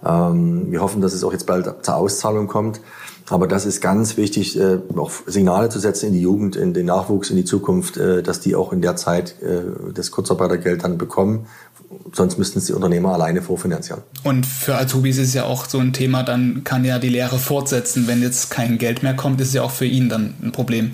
Ähm, 0.07 0.71
wir 0.71 0.81
hoffen, 0.81 1.03
dass 1.03 1.13
es 1.13 1.23
auch 1.23 1.33
jetzt 1.33 1.47
bald 1.47 1.85
zur 1.85 1.97
Auszahlung 1.97 2.47
kommt. 2.47 2.81
Aber 3.29 3.47
das 3.47 3.67
ist 3.67 3.81
ganz 3.81 4.17
wichtig, 4.17 4.59
äh, 4.59 4.79
auch 4.97 5.11
Signale 5.27 5.69
zu 5.69 5.79
setzen 5.79 6.07
in 6.07 6.13
die 6.13 6.21
Jugend, 6.21 6.57
in 6.57 6.75
den 6.75 6.87
Nachwuchs, 6.87 7.31
in 7.31 7.37
die 7.37 7.45
Zukunft, 7.45 7.97
äh, 7.97 8.23
dass 8.23 8.41
die 8.41 8.55
auch 8.55 8.73
in 8.73 8.83
der 8.83 8.97
Zeit 8.97 9.37
äh, 9.43 9.93
das 9.95 10.11
Kurzarbeitergeld 10.11 10.85
dann 10.85 10.99
bekommen. 10.99 11.47
Sonst 12.13 12.39
müssten 12.39 12.59
es 12.59 12.67
die 12.67 12.73
Unternehmer 12.73 13.13
alleine 13.13 13.43
vorfinanzieren. 13.43 14.03
Und 14.25 14.47
für 14.47 14.77
Azubis 14.77 15.19
ist 15.19 15.35
ja 15.35 15.45
auch 15.45 15.67
so 15.67 15.79
ein 15.79 15.93
Thema, 15.93 16.23
dann 16.23 16.65
kann 16.65 16.85
ja 16.85 16.99
die 16.99 17.11
Lehre 17.11 17.39
fortsetzen. 17.39 18.07
Wenn 18.07 18.23
jetzt 18.23 18.51
kein 18.51 18.79
Geld 18.79 19.03
mehr 19.03 19.15
kommt, 19.15 19.41
ist 19.41 19.55
ja 19.55 19.63
auch 19.63 19.71
für 19.71 19.85
ihn 19.85 20.09
dann 20.09 20.35
ein 20.43 20.53
Problem. 20.53 20.93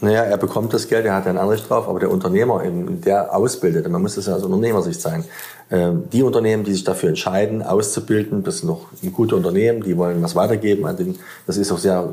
Naja, 0.00 0.22
er 0.22 0.36
bekommt 0.36 0.72
das 0.74 0.88
Geld, 0.88 1.06
er 1.06 1.14
hat 1.14 1.26
ein 1.26 1.38
Anrecht 1.38 1.68
drauf, 1.68 1.88
aber 1.88 2.00
der 2.00 2.10
Unternehmer, 2.10 2.62
der 2.64 3.34
ausbildet, 3.34 3.88
man 3.90 4.02
muss 4.02 4.14
das 4.14 4.26
ja 4.26 4.34
aus 4.34 4.42
Unternehmersicht 4.42 5.00
sein, 5.00 5.24
die 5.68 6.22
Unternehmen, 6.22 6.62
die 6.62 6.72
sich 6.72 6.84
dafür 6.84 7.08
entscheiden, 7.08 7.60
auszubilden, 7.60 8.44
das 8.44 8.58
sind 8.58 8.68
noch 8.68 8.86
gute 9.12 9.34
Unternehmen, 9.34 9.82
die 9.82 9.96
wollen 9.96 10.22
was 10.22 10.36
weitergeben 10.36 10.86
an 10.86 10.96
den, 10.96 11.18
das 11.48 11.56
ist 11.56 11.72
auch 11.72 11.78
sehr 11.78 12.12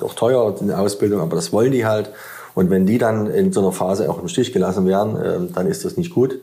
auch 0.00 0.14
teuer, 0.14 0.56
die 0.58 0.72
Ausbildung, 0.72 1.20
aber 1.20 1.36
das 1.36 1.52
wollen 1.52 1.72
die 1.72 1.84
halt. 1.84 2.10
Und 2.54 2.70
wenn 2.70 2.86
die 2.86 2.96
dann 2.96 3.26
in 3.26 3.52
so 3.52 3.60
einer 3.60 3.72
Phase 3.72 4.10
auch 4.10 4.20
im 4.20 4.28
Stich 4.28 4.54
gelassen 4.54 4.86
werden, 4.86 5.16
ähm, 5.22 5.48
dann 5.54 5.66
ist 5.66 5.84
das 5.84 5.98
nicht 5.98 6.14
gut, 6.14 6.38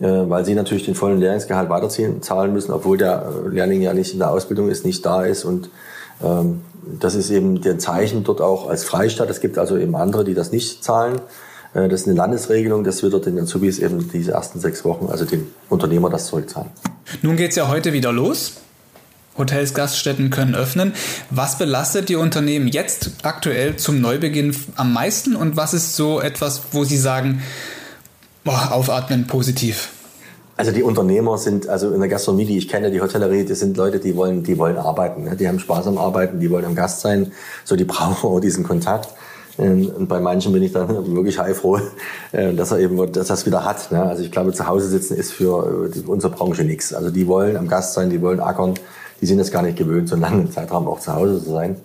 äh, 0.00 0.06
weil 0.06 0.44
sie 0.44 0.54
natürlich 0.54 0.84
den 0.84 0.96
vollen 0.96 1.20
Lehrlingsgehalt 1.20 1.68
weiterziehen, 1.70 2.20
zahlen 2.20 2.52
müssen, 2.52 2.72
obwohl 2.72 2.98
der 2.98 3.32
Lehrling 3.48 3.80
ja 3.80 3.94
nicht 3.94 4.12
in 4.12 4.18
der 4.18 4.30
Ausbildung 4.32 4.70
ist, 4.70 4.84
nicht 4.84 5.06
da 5.06 5.24
ist 5.24 5.44
und 5.44 5.70
ähm, 6.22 6.62
das 6.98 7.14
ist 7.14 7.30
eben 7.30 7.60
der 7.60 7.78
Zeichen 7.78 8.24
dort 8.24 8.40
auch 8.40 8.68
als 8.68 8.84
Freistaat. 8.84 9.30
Es 9.30 9.40
gibt 9.40 9.58
also 9.58 9.76
eben 9.76 9.94
andere, 9.94 10.24
die 10.24 10.34
das 10.34 10.50
nicht 10.50 10.82
zahlen. 10.82 11.20
Äh, 11.74 11.88
das 11.88 12.02
ist 12.02 12.08
eine 12.08 12.16
Landesregelung, 12.16 12.84
dass 12.84 13.02
wir 13.02 13.10
dort 13.10 13.26
den 13.26 13.38
Azubis 13.38 13.78
eben 13.78 14.10
diese 14.10 14.32
ersten 14.32 14.60
sechs 14.60 14.84
Wochen, 14.84 15.06
also 15.10 15.24
dem 15.24 15.48
Unternehmer 15.68 16.10
das 16.10 16.26
zurückzahlen. 16.26 16.70
Nun 17.22 17.36
geht 17.36 17.50
es 17.50 17.56
ja 17.56 17.68
heute 17.68 17.92
wieder 17.92 18.12
los. 18.12 18.54
Hotels, 19.38 19.74
Gaststätten 19.74 20.30
können 20.30 20.54
öffnen. 20.54 20.92
Was 21.30 21.56
belastet 21.56 22.08
die 22.08 22.16
Unternehmen 22.16 22.68
jetzt 22.68 23.10
aktuell 23.22 23.76
zum 23.76 24.00
Neubeginn 24.00 24.54
am 24.76 24.92
meisten 24.92 25.34
und 25.34 25.56
was 25.56 25.72
ist 25.72 25.96
so 25.96 26.20
etwas, 26.20 26.62
wo 26.72 26.84
sie 26.84 26.98
sagen, 26.98 27.42
boah, 28.44 28.72
aufatmen, 28.72 29.26
positiv? 29.26 29.90
Also 30.56 30.72
die 30.72 30.82
Unternehmer 30.82 31.38
sind, 31.38 31.68
also 31.68 31.90
in 31.90 32.00
der 32.00 32.10
Gastronomie, 32.10 32.44
die 32.44 32.58
ich 32.58 32.68
kenne, 32.68 32.90
die 32.90 33.00
Hotellerie, 33.00 33.46
das 33.46 33.60
sind 33.60 33.78
Leute, 33.78 33.98
die 33.98 34.14
wollen, 34.14 34.42
die 34.42 34.58
wollen 34.58 34.76
arbeiten. 34.76 35.24
Ne? 35.24 35.34
Die 35.34 35.48
haben 35.48 35.58
Spaß 35.58 35.86
am 35.86 35.96
Arbeiten, 35.96 36.38
die 36.38 36.50
wollen 36.50 36.66
am 36.66 36.74
Gast 36.74 37.00
sein. 37.00 37.32
So, 37.64 37.76
die 37.76 37.84
brauchen 37.86 38.28
auch 38.28 38.40
diesen 38.40 38.62
Kontakt. 38.62 39.08
Ähm, 39.58 39.90
und 39.96 40.08
bei 40.08 40.20
manchen 40.20 40.52
bin 40.52 40.62
ich 40.62 40.72
dann 40.72 40.88
wirklich 41.14 41.38
heilfroh, 41.38 41.80
äh, 42.32 42.52
dass 42.54 42.72
er 42.72 42.78
eben, 42.78 43.12
dass 43.12 43.28
das 43.28 43.46
wieder 43.46 43.64
hat. 43.64 43.90
Ne? 43.92 44.02
Also 44.02 44.22
ich 44.22 44.30
glaube, 44.30 44.52
zu 44.52 44.66
Hause 44.66 44.88
sitzen 44.88 45.16
ist 45.16 45.32
für 45.32 45.90
äh, 45.94 46.00
unsere 46.06 46.32
Branche 46.32 46.64
nichts. 46.64 46.92
Also 46.94 47.10
die 47.10 47.26
wollen 47.26 47.56
am 47.56 47.68
Gast 47.68 47.94
sein, 47.94 48.10
die 48.10 48.20
wollen 48.20 48.40
ackern. 48.40 48.74
Die 49.20 49.26
sind 49.26 49.38
es 49.38 49.50
gar 49.50 49.62
nicht 49.62 49.76
gewöhnt, 49.76 50.08
so 50.08 50.14
einen 50.14 50.22
langen 50.22 50.50
Zeitraum 50.50 50.88
auch 50.88 51.00
zu 51.00 51.14
Hause 51.14 51.42
zu 51.42 51.50
sein. 51.50 51.76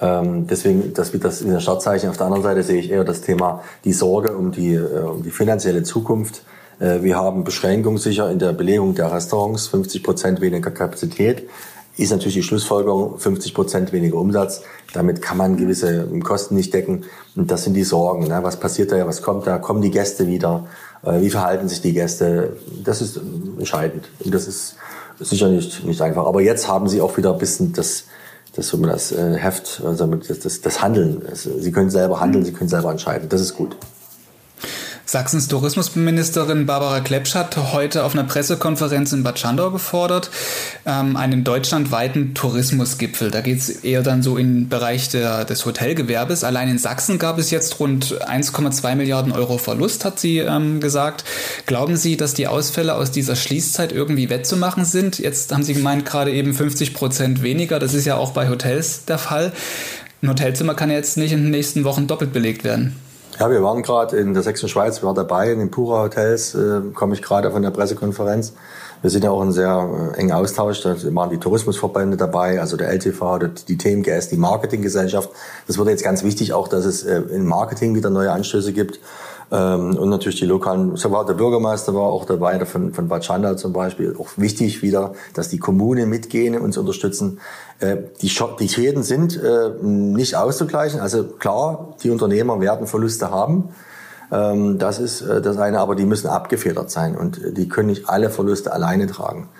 Ähm, 0.00 0.46
deswegen, 0.48 0.94
das 0.94 1.12
wird 1.12 1.24
das 1.24 1.42
in 1.42 1.50
der 1.50 1.60
Startzeichen. 1.60 2.10
Auf 2.10 2.16
der 2.16 2.26
anderen 2.26 2.42
Seite 2.42 2.62
sehe 2.64 2.80
ich 2.80 2.90
eher 2.90 3.04
das 3.04 3.20
Thema 3.20 3.62
die 3.84 3.92
Sorge 3.92 4.36
um 4.36 4.50
die, 4.50 4.74
äh, 4.74 5.02
um 5.02 5.22
die 5.22 5.30
finanzielle 5.30 5.82
Zukunft. 5.82 6.42
Wir 6.78 7.14
haben 7.14 7.44
Beschränkungen 7.44 7.98
sicher 7.98 8.28
in 8.28 8.40
der 8.40 8.52
Belegung 8.52 8.96
der 8.96 9.12
Restaurants, 9.12 9.68
50 9.68 10.02
Prozent 10.02 10.40
weniger 10.40 10.72
Kapazität. 10.72 11.48
Ist 11.96 12.10
natürlich 12.10 12.34
die 12.34 12.42
Schlussfolgerung 12.42 13.18
50 13.18 13.52
Prozent 13.52 13.92
weniger 13.92 14.16
Umsatz. 14.16 14.62
Damit 14.94 15.20
kann 15.20 15.36
man 15.36 15.56
gewisse 15.56 16.08
Kosten 16.24 16.54
nicht 16.54 16.72
decken. 16.72 17.04
Und 17.36 17.50
das 17.50 17.64
sind 17.64 17.74
die 17.74 17.84
Sorgen. 17.84 18.28
Ne? 18.28 18.38
Was 18.42 18.58
passiert 18.58 18.92
da? 18.92 19.06
Was 19.06 19.20
kommt 19.20 19.46
da? 19.46 19.58
Kommen 19.58 19.82
die 19.82 19.90
Gäste 19.90 20.26
wieder? 20.26 20.66
Äh, 21.04 21.20
wie 21.20 21.30
verhalten 21.30 21.68
sich 21.68 21.82
die 21.82 21.92
Gäste? 21.92 22.56
Das 22.82 23.02
ist 23.02 23.20
entscheidend. 23.58 24.08
Und 24.24 24.32
das 24.34 24.48
ist 24.48 24.76
sicher 25.20 25.48
nicht, 25.48 25.84
nicht 25.84 26.00
einfach. 26.00 26.26
Aber 26.26 26.40
jetzt 26.40 26.66
haben 26.66 26.88
sie 26.88 27.02
auch 27.02 27.16
wieder 27.18 27.32
ein 27.32 27.38
bisschen 27.38 27.74
das, 27.74 28.04
das, 28.54 28.70
das 28.70 29.12
äh, 29.12 29.36
Heft, 29.36 29.82
also 29.84 30.06
das, 30.06 30.38
das, 30.40 30.60
das 30.62 30.82
Handeln. 30.82 31.22
Also 31.28 31.58
sie 31.58 31.72
können 31.72 31.90
selber 31.90 32.20
handeln, 32.20 32.44
sie 32.44 32.52
können 32.52 32.70
selber 32.70 32.90
entscheiden. 32.90 33.28
Das 33.28 33.40
ist 33.40 33.54
gut. 33.54 33.76
Sachsens 35.12 35.46
Tourismusministerin 35.46 36.64
Barbara 36.64 37.00
Klepsch 37.00 37.34
hat 37.34 37.54
heute 37.74 38.04
auf 38.04 38.14
einer 38.14 38.24
Pressekonferenz 38.24 39.12
in 39.12 39.22
Bad 39.22 39.38
Schandau 39.38 39.70
gefordert, 39.70 40.30
ähm, 40.86 41.18
einen 41.18 41.44
deutschlandweiten 41.44 42.32
Tourismusgipfel. 42.32 43.30
Da 43.30 43.42
geht 43.42 43.58
es 43.58 43.68
eher 43.68 44.02
dann 44.02 44.22
so 44.22 44.38
in 44.38 44.54
den 44.54 44.68
Bereich 44.70 45.10
der, 45.10 45.44
des 45.44 45.66
Hotelgewerbes. 45.66 46.44
Allein 46.44 46.70
in 46.70 46.78
Sachsen 46.78 47.18
gab 47.18 47.36
es 47.36 47.50
jetzt 47.50 47.78
rund 47.78 48.22
1,2 48.26 48.94
Milliarden 48.94 49.32
Euro 49.32 49.58
Verlust, 49.58 50.06
hat 50.06 50.18
sie 50.18 50.38
ähm, 50.38 50.80
gesagt. 50.80 51.24
Glauben 51.66 51.98
Sie, 51.98 52.16
dass 52.16 52.32
die 52.32 52.46
Ausfälle 52.46 52.94
aus 52.94 53.10
dieser 53.10 53.36
Schließzeit 53.36 53.92
irgendwie 53.92 54.30
wettzumachen 54.30 54.86
sind? 54.86 55.18
Jetzt 55.18 55.52
haben 55.52 55.62
Sie 55.62 55.74
gemeint, 55.74 56.06
gerade 56.06 56.32
eben 56.32 56.54
50 56.54 56.94
Prozent 56.94 57.42
weniger. 57.42 57.78
Das 57.78 57.92
ist 57.92 58.06
ja 58.06 58.16
auch 58.16 58.30
bei 58.30 58.48
Hotels 58.48 59.04
der 59.04 59.18
Fall. 59.18 59.52
Ein 60.22 60.30
Hotelzimmer 60.30 60.72
kann 60.72 60.90
jetzt 60.90 61.18
nicht 61.18 61.32
in 61.32 61.42
den 61.42 61.50
nächsten 61.50 61.84
Wochen 61.84 62.06
doppelt 62.06 62.32
belegt 62.32 62.64
werden. 62.64 62.96
Ja, 63.38 63.50
wir 63.50 63.62
waren 63.62 63.82
gerade 63.82 64.18
in 64.18 64.34
der 64.34 64.42
Sächsischen 64.42 64.68
Schweiz, 64.68 65.00
wir 65.00 65.06
waren 65.06 65.14
dabei 65.14 65.50
in 65.50 65.58
den 65.58 65.70
Pura 65.70 66.02
Hotels, 66.02 66.54
äh, 66.54 66.82
komme 66.94 67.14
ich 67.14 67.22
gerade 67.22 67.50
von 67.50 67.62
der 67.62 67.70
Pressekonferenz. 67.70 68.52
Wir 69.00 69.10
sind 69.10 69.24
ja 69.24 69.30
auch 69.30 69.42
in 69.42 69.52
sehr 69.52 70.12
äh, 70.14 70.18
engen 70.18 70.32
Austausch, 70.32 70.82
da 70.82 70.94
waren 71.14 71.30
die 71.30 71.38
Tourismusverbände 71.38 72.18
dabei, 72.18 72.60
also 72.60 72.76
der 72.76 72.90
LTV, 72.90 73.38
die 73.66 73.78
TMGS, 73.78 74.28
die 74.28 74.36
Marketinggesellschaft. 74.36 75.30
Das 75.66 75.78
wurde 75.78 75.90
jetzt 75.90 76.04
ganz 76.04 76.22
wichtig 76.22 76.52
auch, 76.52 76.68
dass 76.68 76.84
es 76.84 77.04
äh, 77.04 77.16
im 77.16 77.46
Marketing 77.46 77.94
wieder 77.94 78.10
neue 78.10 78.30
Anstöße 78.30 78.72
gibt. 78.72 79.00
Ähm, 79.52 79.98
und 79.98 80.08
natürlich 80.08 80.38
die 80.40 80.46
lokalen, 80.46 80.96
so 80.96 81.10
war 81.10 81.26
der 81.26 81.34
Bürgermeister 81.34 81.94
war 81.94 82.04
auch 82.04 82.24
dabei, 82.24 82.64
von, 82.64 82.94
von 82.94 83.08
Bad 83.08 83.22
Schandau 83.22 83.54
zum 83.54 83.74
Beispiel. 83.74 84.16
Auch 84.18 84.30
wichtig 84.36 84.80
wieder, 84.80 85.12
dass 85.34 85.50
die 85.50 85.58
Kommunen 85.58 86.08
mitgehen, 86.08 86.58
uns 86.58 86.78
unterstützen. 86.78 87.38
Äh, 87.78 87.98
die, 88.22 88.32
die 88.60 88.68
Schäden 88.68 89.02
sind 89.02 89.36
äh, 89.36 89.72
nicht 89.82 90.36
auszugleichen. 90.36 91.00
Also 91.00 91.24
klar, 91.24 91.94
die 92.02 92.08
Unternehmer 92.08 92.60
werden 92.62 92.86
Verluste 92.86 93.30
haben. 93.30 93.68
Ähm, 94.32 94.78
das 94.78 94.98
ist 94.98 95.20
äh, 95.20 95.42
das 95.42 95.58
eine, 95.58 95.80
aber 95.80 95.96
die 95.96 96.06
müssen 96.06 96.28
abgefedert 96.28 96.90
sein 96.90 97.14
und 97.14 97.38
die 97.58 97.68
können 97.68 97.88
nicht 97.88 98.08
alle 98.08 98.30
Verluste 98.30 98.72
alleine 98.72 99.06
tragen. 99.06 99.50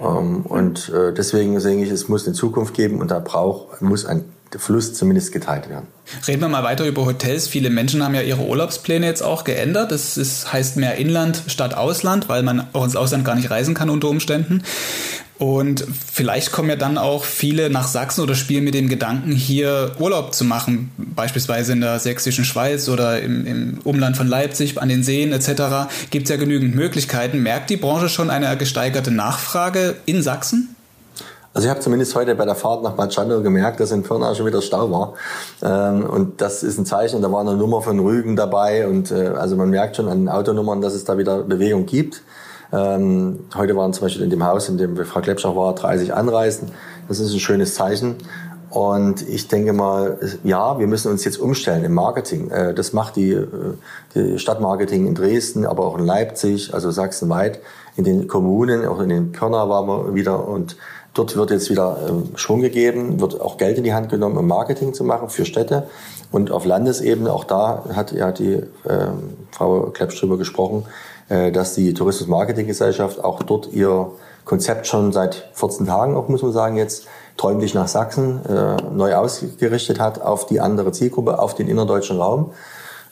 Ähm, 0.00 0.44
und 0.44 0.92
deswegen 0.92 1.56
denke 1.60 1.84
ich, 1.84 1.92
es 1.92 2.08
muss 2.08 2.26
eine 2.26 2.34
Zukunft 2.34 2.74
geben 2.74 3.00
und 3.00 3.12
da 3.12 3.20
braucht, 3.20 3.80
muss 3.80 4.04
ein 4.04 4.24
der 4.52 4.60
Fluss 4.60 4.94
zumindest 4.94 5.32
geteilt 5.32 5.68
werden. 5.68 5.86
Reden 6.26 6.40
wir 6.40 6.48
mal 6.48 6.62
weiter 6.62 6.86
über 6.86 7.04
Hotels. 7.04 7.48
Viele 7.48 7.70
Menschen 7.70 8.02
haben 8.02 8.14
ja 8.14 8.22
ihre 8.22 8.42
Urlaubspläne 8.42 9.06
jetzt 9.06 9.22
auch 9.22 9.44
geändert. 9.44 9.90
Das 9.90 10.16
ist, 10.16 10.52
heißt 10.52 10.76
mehr 10.76 10.96
Inland 10.96 11.42
statt 11.48 11.74
Ausland, 11.74 12.28
weil 12.28 12.42
man 12.42 12.66
auch 12.72 12.84
ins 12.84 12.96
Ausland 12.96 13.24
gar 13.24 13.34
nicht 13.34 13.50
reisen 13.50 13.74
kann 13.74 13.90
unter 13.90 14.08
Umständen. 14.08 14.62
Und 15.38 15.84
vielleicht 16.12 16.50
kommen 16.50 16.70
ja 16.70 16.76
dann 16.76 16.96
auch 16.96 17.24
viele 17.24 17.68
nach 17.68 17.86
Sachsen 17.88 18.22
oder 18.22 18.34
spielen 18.34 18.64
mit 18.64 18.72
dem 18.72 18.88
Gedanken, 18.88 19.32
hier 19.32 19.94
Urlaub 19.98 20.34
zu 20.34 20.44
machen, 20.44 20.90
beispielsweise 20.96 21.72
in 21.72 21.82
der 21.82 21.98
sächsischen 21.98 22.46
Schweiz 22.46 22.88
oder 22.88 23.20
im, 23.20 23.46
im 23.46 23.78
Umland 23.84 24.16
von 24.16 24.28
Leipzig, 24.28 24.80
an 24.80 24.88
den 24.88 25.02
Seen 25.02 25.32
etc. 25.32 25.90
Gibt 26.10 26.24
es 26.24 26.30
ja 26.30 26.36
genügend 26.36 26.74
Möglichkeiten. 26.74 27.42
Merkt 27.42 27.68
die 27.68 27.76
Branche 27.76 28.08
schon 28.08 28.30
eine 28.30 28.56
gesteigerte 28.56 29.10
Nachfrage 29.10 29.96
in 30.06 30.22
Sachsen? 30.22 30.75
Also 31.56 31.68
ich 31.68 31.70
habe 31.70 31.80
zumindest 31.80 32.14
heute 32.14 32.34
bei 32.34 32.44
der 32.44 32.54
Fahrt 32.54 32.82
nach 32.82 32.92
Bad 32.92 33.14
Schandau 33.14 33.40
gemerkt, 33.40 33.80
dass 33.80 33.90
in 33.90 34.02
Pirna 34.02 34.34
schon 34.34 34.44
wieder 34.44 34.60
Stau 34.60 34.90
war. 34.90 35.14
Ähm, 35.62 36.04
und 36.04 36.42
das 36.42 36.62
ist 36.62 36.76
ein 36.76 36.84
Zeichen, 36.84 37.22
da 37.22 37.32
war 37.32 37.40
eine 37.40 37.56
Nummer 37.56 37.80
von 37.80 37.98
Rügen 37.98 38.36
dabei. 38.36 38.86
Und 38.86 39.10
äh, 39.10 39.28
also 39.28 39.56
man 39.56 39.70
merkt 39.70 39.96
schon 39.96 40.06
an 40.06 40.18
den 40.18 40.28
Autonummern, 40.28 40.82
dass 40.82 40.92
es 40.92 41.06
da 41.06 41.16
wieder 41.16 41.44
Bewegung 41.44 41.86
gibt. 41.86 42.20
Ähm, 42.74 43.38
heute 43.54 43.74
waren 43.74 43.94
zum 43.94 44.02
Beispiel 44.02 44.24
in 44.24 44.28
dem 44.28 44.44
Haus, 44.44 44.68
in 44.68 44.76
dem 44.76 44.98
Frau 45.06 45.22
Klepschach 45.22 45.56
war, 45.56 45.74
30 45.74 46.12
Anreisen. 46.12 46.72
Das 47.08 47.20
ist 47.20 47.32
ein 47.32 47.40
schönes 47.40 47.74
Zeichen. 47.74 48.16
Und 48.68 49.26
ich 49.26 49.48
denke 49.48 49.72
mal, 49.72 50.18
ja, 50.44 50.78
wir 50.78 50.86
müssen 50.86 51.10
uns 51.10 51.24
jetzt 51.24 51.38
umstellen 51.38 51.84
im 51.84 51.94
Marketing. 51.94 52.50
Äh, 52.50 52.74
das 52.74 52.92
macht 52.92 53.16
die, 53.16 53.32
äh, 53.32 53.46
die 54.14 54.38
Stadtmarketing 54.38 55.06
in 55.06 55.14
Dresden, 55.14 55.64
aber 55.64 55.86
auch 55.86 55.96
in 55.96 56.04
Leipzig, 56.04 56.74
also 56.74 56.90
sachsenweit, 56.90 57.60
in 57.96 58.04
den 58.04 58.28
Kommunen, 58.28 58.86
auch 58.86 59.00
in 59.00 59.08
den 59.08 59.32
Pirna 59.32 59.70
waren 59.70 59.86
wir 59.86 60.14
wieder 60.14 60.46
und 60.46 60.76
Dort 61.16 61.34
wird 61.36 61.50
jetzt 61.50 61.70
wieder 61.70 61.96
ähm, 62.08 62.28
Schwung 62.36 62.60
gegeben, 62.60 63.20
wird 63.20 63.40
auch 63.40 63.56
Geld 63.56 63.78
in 63.78 63.84
die 63.84 63.94
Hand 63.94 64.10
genommen, 64.10 64.36
um 64.36 64.46
Marketing 64.46 64.92
zu 64.92 65.02
machen 65.02 65.30
für 65.30 65.46
Städte. 65.46 65.84
Und 66.30 66.50
auf 66.50 66.66
Landesebene, 66.66 67.32
auch 67.32 67.44
da 67.44 67.84
hat 67.94 68.12
ja 68.12 68.32
die 68.32 68.54
äh, 68.54 68.64
Frau 69.50 69.90
Klepsch 69.94 70.20
drüber 70.20 70.36
gesprochen, 70.36 70.84
äh, 71.30 71.50
dass 71.52 71.74
die 71.74 71.94
Tourismus-Marketing-Gesellschaft 71.94 73.24
auch 73.24 73.42
dort 73.42 73.72
ihr 73.72 74.10
Konzept 74.44 74.86
schon 74.86 75.12
seit 75.12 75.48
14 75.54 75.86
Tagen, 75.86 76.14
auch 76.14 76.28
muss 76.28 76.42
man 76.42 76.52
sagen, 76.52 76.76
jetzt 76.76 77.06
träumlich 77.38 77.74
nach 77.74 77.88
Sachsen 77.88 78.44
äh, 78.46 78.76
neu 78.92 79.14
ausgerichtet 79.14 79.98
hat 79.98 80.20
auf 80.20 80.46
die 80.46 80.60
andere 80.60 80.92
Zielgruppe, 80.92 81.38
auf 81.38 81.54
den 81.54 81.68
innerdeutschen 81.68 82.18
Raum. 82.18 82.52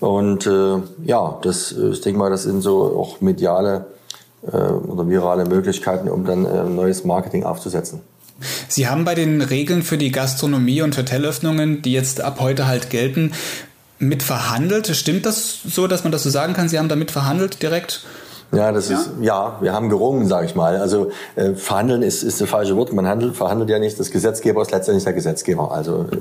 Und 0.01 0.47
äh, 0.47 0.77
ja, 1.05 1.39
das, 1.43 1.73
äh, 1.73 1.89
ich 1.89 2.03
denke 2.03 2.19
mal, 2.19 2.31
das 2.31 2.43
sind 2.43 2.61
so 2.61 2.99
auch 2.99 3.21
mediale 3.21 3.87
äh, 4.47 4.57
oder 4.57 5.09
virale 5.09 5.45
Möglichkeiten, 5.45 6.09
um 6.09 6.25
dann 6.25 6.45
äh, 6.45 6.65
neues 6.65 7.05
Marketing 7.05 7.45
aufzusetzen. 7.45 8.01
Sie 8.69 8.89
haben 8.89 9.05
bei 9.05 9.15
den 9.15 9.43
Regeln 9.43 9.83
für 9.83 9.97
die 9.97 10.11
Gastronomie 10.11 10.83
und 10.83 10.97
Hotelöffnungen, 10.97 11.83
die 11.83 11.93
jetzt 11.93 12.21
ab 12.21 12.39
heute 12.41 12.67
halt 12.67 12.91
gelten, 12.91 13.33
mit 13.99 14.23
verhandelt. 14.23 14.89
Stimmt 14.89 15.25
das 15.25 15.61
so, 15.65 15.87
dass 15.87 16.03
man 16.03 16.13
das 16.13 16.25
so 16.25 16.31
sagen 16.31 16.53
kann? 16.53 16.69
Sie 16.69 16.79
haben 16.79 16.89
damit 16.89 17.11
verhandelt 17.11 17.63
direkt? 17.63 18.05
Ja, 18.53 18.73
das 18.73 18.89
ja? 18.89 18.97
ist 18.97 19.11
ja, 19.21 19.59
wir 19.61 19.73
haben 19.73 19.89
gerungen, 19.89 20.27
sage 20.29 20.47
ich 20.47 20.55
mal. 20.55 20.77
Also 20.77 21.11
äh, 21.35 21.55
verhandeln 21.55 22.03
ist, 22.03 22.23
ist 22.23 22.41
das 22.41 22.49
falsche 22.49 22.77
Wort. 22.77 22.93
Man 22.93 23.07
handelt, 23.07 23.37
verhandelt 23.37 23.71
ja 23.71 23.79
nicht. 23.79 23.99
Das 23.99 24.11
Gesetzgeber 24.11 24.63
ist 24.63 24.71
letztendlich 24.71 25.05
der 25.05 25.13
Gesetzgeber. 25.13 25.73
Also 25.73 26.07
äh, 26.11 26.17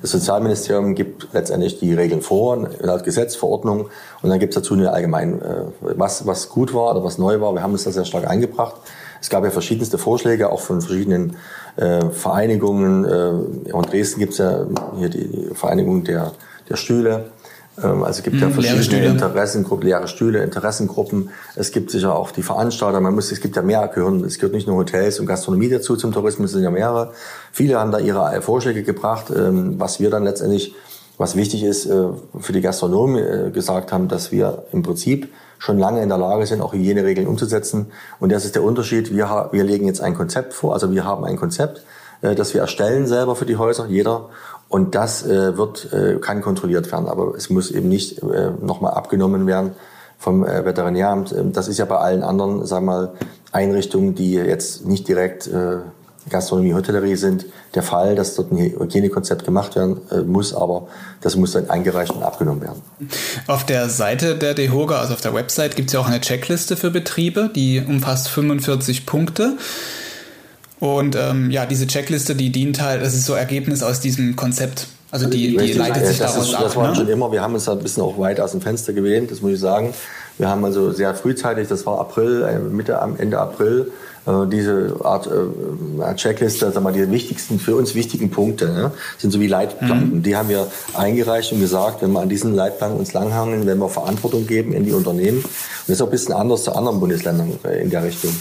das 0.00 0.10
Sozialministerium 0.12 0.94
gibt 0.94 1.28
letztendlich 1.32 1.78
die 1.78 1.94
Regeln 1.94 2.22
vor, 2.22 2.68
laut 2.80 3.04
Gesetz, 3.04 3.36
Verordnung, 3.36 3.88
und 4.22 4.30
dann 4.30 4.38
gibt 4.38 4.54
es 4.54 4.62
dazu 4.62 4.74
eine 4.74 4.92
allgemein, 4.92 5.42
äh, 5.42 5.64
was 5.80 6.26
was 6.26 6.48
gut 6.48 6.72
war 6.72 6.92
oder 6.92 7.04
was 7.04 7.18
neu 7.18 7.40
war. 7.40 7.52
Wir 7.52 7.62
haben 7.62 7.72
uns 7.72 7.84
da 7.84 7.90
sehr 7.90 8.04
stark 8.04 8.28
eingebracht. 8.28 8.76
Es 9.20 9.30
gab 9.30 9.44
ja 9.44 9.50
verschiedenste 9.50 9.98
Vorschläge, 9.98 10.50
auch 10.50 10.60
von 10.60 10.80
verschiedenen 10.80 11.36
äh, 11.76 12.10
Vereinigungen. 12.10 13.04
Äh, 13.04 13.70
in 13.70 13.82
Dresden 13.82 14.20
gibt 14.20 14.32
es 14.32 14.38
ja 14.38 14.66
hier 14.98 15.08
die, 15.08 15.28
die 15.28 15.54
Vereinigung 15.54 16.04
der 16.04 16.32
der 16.68 16.76
Stühle. 16.76 17.30
Ähm, 17.82 18.04
also 18.04 18.18
es 18.18 18.22
gibt 18.22 18.36
ja 18.36 18.46
hm, 18.46 18.54
verschiedene 18.54 19.06
Interessengruppen, 19.06 19.86
leere 19.86 20.08
Stühle, 20.08 20.42
Interessengruppen. 20.42 21.30
Es 21.56 21.72
gibt 21.72 21.90
sicher 21.90 22.14
auch 22.14 22.30
die 22.30 22.42
Veranstalter. 22.42 23.00
Man 23.00 23.14
muss, 23.14 23.32
es 23.32 23.40
gibt 23.40 23.56
ja 23.56 23.62
mehr 23.62 23.88
gehören. 23.88 24.24
Es 24.24 24.38
gehört 24.38 24.54
nicht 24.54 24.66
nur 24.66 24.76
Hotels 24.76 25.20
und 25.20 25.26
Gastronomie 25.26 25.68
dazu 25.68 25.96
zum 25.96 26.12
Tourismus, 26.12 26.50
es 26.50 26.54
sind 26.54 26.64
ja 26.64 26.70
mehrere. 26.70 27.12
Viele 27.52 27.78
haben 27.78 27.90
da 27.90 27.98
ihre 27.98 28.40
Vorschläge 28.42 28.82
gebracht, 28.82 29.32
ähm, 29.34 29.78
was 29.78 30.00
wir 30.00 30.10
dann 30.10 30.24
letztendlich, 30.24 30.74
was 31.18 31.36
wichtig 31.36 31.64
ist, 31.64 31.86
äh, 31.86 32.06
für 32.40 32.52
die 32.52 32.60
Gastronomen 32.60 33.48
äh, 33.48 33.50
gesagt 33.50 33.92
haben, 33.92 34.08
dass 34.08 34.32
wir 34.32 34.64
im 34.72 34.82
Prinzip 34.82 35.28
schon 35.58 35.78
lange 35.78 36.02
in 36.02 36.08
der 36.08 36.18
Lage 36.18 36.46
sind, 36.46 36.60
auch 36.60 36.72
Hygieneregeln 36.72 37.26
umzusetzen. 37.26 37.86
Und 38.20 38.30
das 38.32 38.44
ist 38.44 38.54
der 38.54 38.62
Unterschied. 38.62 39.14
Wir, 39.14 39.48
wir 39.50 39.64
legen 39.64 39.86
jetzt 39.86 40.00
ein 40.00 40.14
Konzept 40.14 40.52
vor. 40.52 40.74
Also 40.74 40.92
wir 40.92 41.04
haben 41.04 41.24
ein 41.24 41.36
Konzept, 41.36 41.82
äh, 42.20 42.34
das 42.34 42.54
wir 42.54 42.60
erstellen 42.60 43.06
selber 43.06 43.36
für 43.36 43.46
die 43.46 43.56
Häuser, 43.56 43.86
jeder. 43.86 44.28
Und 44.68 44.94
das 44.94 45.24
äh, 45.24 45.56
wird, 45.56 45.92
äh, 45.92 46.18
kann 46.20 46.42
kontrolliert 46.42 46.90
werden, 46.90 47.06
aber 47.06 47.34
es 47.36 47.50
muss 47.50 47.70
eben 47.70 47.88
nicht 47.88 48.22
äh, 48.22 48.50
nochmal 48.60 48.94
abgenommen 48.94 49.46
werden 49.46 49.72
vom 50.18 50.44
äh, 50.44 50.64
Veterinäramt. 50.64 51.32
Ähm, 51.32 51.52
das 51.52 51.68
ist 51.68 51.78
ja 51.78 51.84
bei 51.84 51.96
allen 51.96 52.22
anderen, 52.22 52.66
sagen 52.66 52.86
wir 52.86 52.92
mal, 52.92 53.12
Einrichtungen, 53.52 54.14
die 54.14 54.32
jetzt 54.32 54.84
nicht 54.84 55.06
direkt 55.06 55.46
äh, 55.46 55.78
Gastronomie, 56.30 56.72
Hotellerie 56.72 57.16
sind, 57.16 57.44
der 57.74 57.82
Fall, 57.82 58.14
dass 58.14 58.34
dort 58.34 58.50
ein 58.50 58.56
Hygienekonzept 58.56 59.44
gemacht 59.44 59.76
werden 59.76 60.00
äh, 60.10 60.22
muss, 60.22 60.54
aber 60.54 60.88
das 61.20 61.36
muss 61.36 61.52
dann 61.52 61.68
eingereicht 61.68 62.12
und 62.12 62.22
abgenommen 62.22 62.62
werden. 62.62 62.82
Auf 63.46 63.66
der 63.66 63.90
Seite 63.90 64.36
der 64.36 64.54
DEHOGA, 64.54 64.98
also 64.98 65.14
auf 65.14 65.20
der 65.20 65.34
Website, 65.34 65.76
gibt 65.76 65.88
es 65.90 65.92
ja 65.92 66.00
auch 66.00 66.06
eine 66.06 66.20
Checkliste 66.20 66.76
für 66.76 66.90
Betriebe, 66.90 67.50
die 67.54 67.84
umfasst 67.86 68.28
45 68.30 69.04
Punkte. 69.04 69.58
Und 70.84 71.16
ähm, 71.16 71.50
ja, 71.50 71.64
diese 71.64 71.86
Checkliste, 71.86 72.34
die 72.34 72.52
dient 72.52 72.82
halt, 72.82 73.00
das 73.00 73.14
ist 73.14 73.24
so 73.24 73.32
Ergebnis 73.32 73.82
aus 73.82 74.00
diesem 74.00 74.36
Konzept. 74.36 74.86
Also 75.10 75.26
die, 75.30 75.56
die 75.56 75.72
leitet 75.72 76.06
sich 76.06 76.18
das 76.18 76.34
daraus 76.34 76.48
ist, 76.48 76.54
ab. 76.54 76.62
Das 76.62 76.76
war 76.76 76.90
ne? 76.90 76.94
schon 76.94 77.08
immer, 77.08 77.32
wir 77.32 77.40
haben 77.40 77.54
uns 77.54 77.64
da 77.64 77.72
ein 77.72 77.78
bisschen 77.78 78.02
auch 78.02 78.18
weit 78.18 78.38
aus 78.38 78.50
dem 78.50 78.60
Fenster 78.60 78.92
gewählt, 78.92 79.30
das 79.30 79.40
muss 79.40 79.52
ich 79.52 79.60
sagen. 79.60 79.94
Wir 80.36 80.50
haben 80.50 80.62
also 80.62 80.92
sehr 80.92 81.14
frühzeitig, 81.14 81.68
das 81.68 81.86
war 81.86 82.00
April, 82.00 82.42
äh, 82.42 82.58
Mitte, 82.58 83.00
Ende 83.16 83.38
April, 83.38 83.92
äh, 84.26 84.46
diese 84.52 84.94
Art 85.02 85.26
äh, 85.26 86.14
Checkliste, 86.16 86.70
sag 86.70 86.82
mal, 86.82 86.92
die 86.92 87.10
wichtigsten, 87.10 87.58
für 87.58 87.76
uns 87.76 87.94
wichtigen 87.94 88.30
Punkte, 88.30 88.66
ne, 88.66 88.90
sind 89.16 89.30
so 89.30 89.40
wie 89.40 89.46
Leitplanken. 89.46 90.18
Mhm. 90.18 90.22
Die 90.22 90.36
haben 90.36 90.50
wir 90.50 90.66
eingereicht 90.92 91.50
und 91.52 91.60
gesagt, 91.60 92.02
wenn 92.02 92.12
wir 92.12 92.20
an 92.20 92.28
diesen 92.28 92.54
Leitplanken 92.54 92.98
uns 92.98 93.14
langhangeln, 93.14 93.66
wenn 93.66 93.78
wir 93.78 93.88
Verantwortung 93.88 94.46
geben 94.46 94.74
in 94.74 94.84
die 94.84 94.92
Unternehmen. 94.92 95.38
Und 95.38 95.48
das 95.86 95.96
ist 95.96 96.02
auch 96.02 96.08
ein 96.08 96.10
bisschen 96.10 96.34
anders 96.34 96.64
zu 96.64 96.76
anderen 96.76 97.00
Bundesländern 97.00 97.58
in 97.80 97.88
der 97.88 98.04
Richtung. 98.04 98.34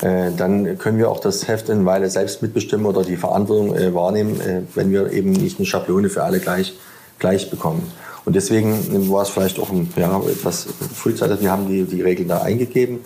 Dann 0.00 0.78
können 0.78 0.96
wir 0.96 1.10
auch 1.10 1.20
das 1.20 1.46
Heft 1.46 1.68
in 1.68 1.84
Weile 1.84 2.08
selbst 2.08 2.40
mitbestimmen 2.40 2.86
oder 2.86 3.02
die 3.02 3.16
Verantwortung 3.16 3.74
wahrnehmen, 3.94 4.66
wenn 4.74 4.90
wir 4.90 5.12
eben 5.12 5.32
nicht 5.32 5.58
eine 5.58 5.66
Schablone 5.66 6.08
für 6.08 6.22
alle 6.22 6.40
gleich, 6.40 6.74
gleich 7.18 7.50
bekommen. 7.50 7.90
Und 8.24 8.36
deswegen 8.36 9.10
war 9.10 9.22
es 9.22 9.28
vielleicht 9.28 9.58
auch 9.58 9.70
ein, 9.70 9.92
ja, 9.96 10.20
etwas 10.20 10.68
frühzeitig. 10.94 11.40
Wir 11.40 11.50
haben 11.50 11.66
die, 11.66 11.84
die 11.84 12.02
Regeln 12.02 12.28
da 12.28 12.42
eingegeben 12.42 13.00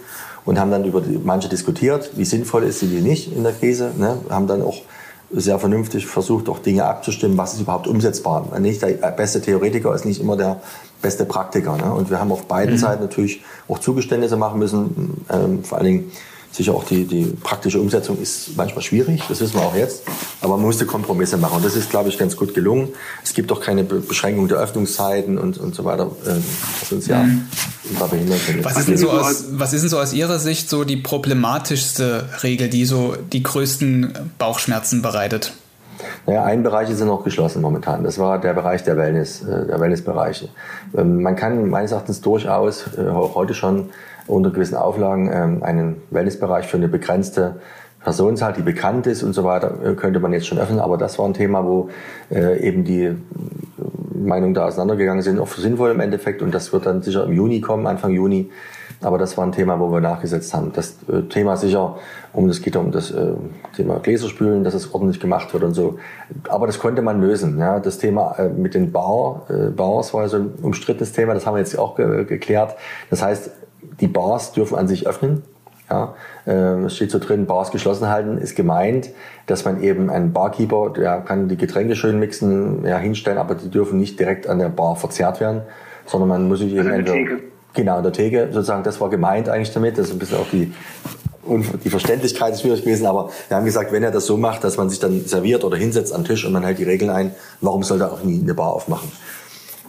und 0.44 0.58
haben 0.58 0.70
dann 0.70 0.84
über 0.84 1.00
die, 1.00 1.18
manche 1.22 1.48
diskutiert, 1.48 2.10
wie 2.16 2.24
sinnvoll 2.24 2.64
ist 2.64 2.80
sie, 2.80 2.90
wie 2.90 3.00
nicht 3.00 3.34
in 3.34 3.42
der 3.42 3.52
Krise. 3.52 3.92
Ne? 3.96 4.18
Haben 4.28 4.46
dann 4.46 4.62
auch 4.62 4.82
sehr 5.30 5.58
vernünftig 5.58 6.06
versucht, 6.06 6.48
auch 6.48 6.58
Dinge 6.58 6.84
abzustimmen, 6.84 7.36
was 7.38 7.54
ist 7.54 7.60
überhaupt 7.62 7.86
umsetzbar. 7.88 8.58
Nicht 8.60 8.82
der 8.82 8.92
beste 9.12 9.40
Theoretiker 9.40 9.94
ist 9.94 10.04
nicht 10.04 10.20
immer 10.20 10.36
der 10.36 10.60
beste 11.02 11.24
Praktiker. 11.24 11.76
Ne? 11.76 11.92
Und 11.92 12.10
wir 12.10 12.20
haben 12.20 12.30
auf 12.30 12.46
beiden 12.46 12.74
mhm. 12.74 12.78
Seiten 12.78 13.02
natürlich 13.02 13.42
auch 13.66 13.78
Zugeständnisse 13.78 14.36
machen 14.36 14.58
müssen, 14.58 15.24
ähm, 15.30 15.64
vor 15.64 15.78
allen 15.78 15.86
Dingen 15.86 16.12
Sicher 16.54 16.73
auch 16.73 16.84
die, 16.84 17.04
die 17.04 17.25
praktische 17.25 17.80
Umsetzung 17.80 18.16
ist 18.23 18.56
manchmal 18.56 18.80
schwierig, 18.82 19.25
das 19.28 19.40
wissen 19.40 19.54
wir 19.54 19.62
auch 19.62 19.75
jetzt. 19.75 20.04
Aber 20.40 20.56
man 20.56 20.66
musste 20.66 20.87
Kompromisse 20.87 21.37
machen. 21.37 21.56
Und 21.56 21.64
das 21.64 21.75
ist, 21.75 21.90
glaube 21.90 22.11
ich, 22.11 22.16
ganz 22.16 22.37
gut 22.37 22.54
gelungen. 22.54 22.90
Es 23.25 23.34
gibt 23.34 23.50
auch 23.50 23.61
keine 23.61 23.82
Beschränkung 23.82 24.46
der 24.46 24.58
Öffnungszeiten 24.58 25.37
und, 25.37 25.58
und 25.58 25.75
so 25.75 25.84
weiter, 25.84 26.12
ähm, 26.28 26.44
was 26.80 26.92
uns 26.92 27.08
ja 27.08 27.25
mhm. 27.25 27.49
da 27.99 28.06
behindert. 28.06 28.38
Was 28.62 28.78
ist, 28.78 28.88
denn 28.88 28.99
so 28.99 29.11
aus, 29.11 29.46
was 29.50 29.73
ist 29.73 29.80
denn 29.80 29.90
so 29.90 29.99
aus 29.99 30.12
Ihrer 30.12 30.38
Sicht 30.38 30.70
so 30.70 30.84
die 30.84 30.96
problematischste 30.96 32.28
Regel, 32.44 32.68
die 32.68 32.84
so 32.84 33.16
die 33.32 33.42
größten 33.42 34.30
Bauchschmerzen 34.38 35.02
bereitet? 35.02 35.54
Naja, 36.26 36.44
ein 36.44 36.62
Bereich 36.62 36.88
ist 36.88 37.00
ja 37.00 37.06
noch 37.06 37.25
geschlossen 37.25 37.62
momentan. 37.62 38.04
Das 38.04 38.18
war 38.20 38.40
der 38.40 38.54
Bereich 38.54 38.84
der 38.84 38.96
Wellness, 38.96 39.42
äh, 39.42 39.66
der 39.66 39.80
Wellnessbereiche. 39.80 40.50
Ähm, 40.96 41.20
man 41.20 41.34
kann 41.34 41.68
meines 41.68 41.90
Erachtens 41.90 42.20
durchaus 42.20 42.87
äh, 42.96 43.11
heute 43.11 43.54
schon 43.54 43.90
unter 44.26 44.50
gewissen 44.50 44.76
Auflagen 44.76 45.30
ähm, 45.32 45.62
einen 45.62 46.02
Wellnessbereich 46.10 46.66
für 46.66 46.76
eine 46.76 46.88
begrenzte 46.88 47.56
Personenzahl, 48.04 48.52
die 48.52 48.62
bekannt 48.62 49.06
ist 49.06 49.22
und 49.22 49.32
so 49.32 49.44
weiter, 49.44 49.78
äh, 49.84 49.94
könnte 49.94 50.20
man 50.20 50.32
jetzt 50.32 50.46
schon 50.46 50.58
öffnen. 50.58 50.78
Aber 50.78 50.98
das 50.98 51.18
war 51.18 51.26
ein 51.26 51.34
Thema, 51.34 51.64
wo 51.64 51.88
äh, 52.30 52.60
eben 52.60 52.84
die 52.84 53.16
Meinungen 54.14 54.54
da 54.54 54.66
auseinandergegangen 54.66 55.22
sind, 55.22 55.40
auch 55.40 55.48
sinnvoll 55.48 55.90
im 55.90 56.00
Endeffekt. 56.00 56.42
Und 56.42 56.54
das 56.54 56.72
wird 56.72 56.86
dann 56.86 57.02
sicher 57.02 57.24
im 57.24 57.32
Juni 57.32 57.60
kommen, 57.60 57.86
Anfang 57.86 58.12
Juni. 58.12 58.50
Aber 59.00 59.18
das 59.18 59.36
war 59.36 59.44
ein 59.44 59.52
Thema, 59.52 59.80
wo 59.80 59.90
wir 59.90 60.00
nachgesetzt 60.00 60.54
haben. 60.54 60.72
Das 60.72 60.96
äh, 61.08 61.22
Thema 61.22 61.56
sicher, 61.56 61.96
um 62.32 62.48
das 62.48 62.62
geht 62.62 62.76
um 62.76 62.90
das 62.90 63.10
äh, 63.10 63.32
Thema 63.76 63.98
Gläserspülen, 63.98 64.64
dass 64.64 64.74
es 64.74 64.94
ordentlich 64.94 65.20
gemacht 65.20 65.52
wird 65.52 65.62
und 65.62 65.74
so. 65.74 65.98
Aber 66.48 66.66
das 66.66 66.78
konnte 66.78 67.02
man 67.02 67.20
lösen. 67.20 67.58
Ja. 67.58 67.80
Das 67.80 67.98
Thema 67.98 68.34
äh, 68.38 68.48
mit 68.48 68.74
den 68.74 68.86
äh, 68.86 68.88
Bars 68.88 70.14
war 70.14 70.28
so 70.28 70.36
ein 70.36 70.52
umstrittenes 70.62 71.12
Thema. 71.12 71.34
Das 71.34 71.46
haben 71.46 71.54
wir 71.54 71.60
jetzt 71.60 71.78
auch 71.78 71.96
ge 71.96 72.24
geklärt. 72.24 72.76
Das 73.10 73.22
heißt, 73.22 73.50
die 74.00 74.08
Bars 74.08 74.52
dürfen 74.52 74.76
an 74.76 74.88
sich 74.88 75.06
öffnen. 75.06 75.42
Ja, 75.90 76.14
äh, 76.46 76.84
es 76.84 76.96
steht 76.96 77.10
so 77.10 77.18
drin, 77.18 77.44
Bars 77.44 77.70
geschlossen 77.70 78.08
halten, 78.08 78.38
ist 78.38 78.56
gemeint, 78.56 79.10
dass 79.46 79.66
man 79.66 79.82
eben 79.82 80.08
einen 80.08 80.32
Barkeeper, 80.32 80.90
der 80.90 81.20
kann 81.20 81.48
die 81.48 81.58
Getränke 81.58 81.94
schön 81.94 82.18
mixen, 82.18 82.87
ja, 82.87 82.96
hinstellen, 82.96 83.37
aber 83.37 83.54
die 83.54 83.68
dürfen 83.68 83.98
nicht 83.98 84.18
direkt 84.18 84.46
an 84.46 84.59
der 84.59 84.70
Bar 84.70 84.96
verzehrt 84.96 85.40
werden, 85.40 85.61
sondern 86.07 86.30
man 86.30 86.48
muss 86.48 86.61
sich 86.61 86.72
eben 86.72 86.90
entweder, 86.90 87.37
genau, 87.74 88.00
der 88.00 88.12
Theke, 88.12 88.48
sozusagen, 88.50 88.83
das 88.83 88.98
war 89.00 89.11
gemeint 89.11 89.50
eigentlich 89.50 89.74
damit, 89.74 89.98
das 89.98 90.07
ist 90.07 90.14
ein 90.14 90.18
bisschen 90.18 90.38
auch 90.38 90.48
die, 90.50 90.72
die 91.85 91.90
Verständlichkeit 91.90 92.54
ist 92.54 92.62
schwierig 92.62 92.83
gewesen, 92.83 93.04
aber 93.04 93.28
wir 93.48 93.57
haben 93.59 93.66
gesagt, 93.66 93.92
wenn 93.92 94.02
er 94.02 94.11
das 94.11 94.24
so 94.24 94.38
macht, 94.38 94.64
dass 94.64 94.78
man 94.78 94.88
sich 94.88 95.00
dann 95.00 95.26
serviert 95.26 95.64
oder 95.64 95.76
hinsetzt 95.76 96.14
am 96.14 96.24
Tisch 96.24 96.46
und 96.46 96.52
man 96.52 96.62
hält 96.62 96.78
die 96.78 96.85
Regeln 96.85 97.11
ein, 97.11 97.35
warum 97.61 97.83
soll 97.83 98.00
er 98.00 98.11
auch 98.11 98.22
nie 98.22 98.40
eine 98.40 98.54
Bar 98.54 98.72
aufmachen? 98.72 99.12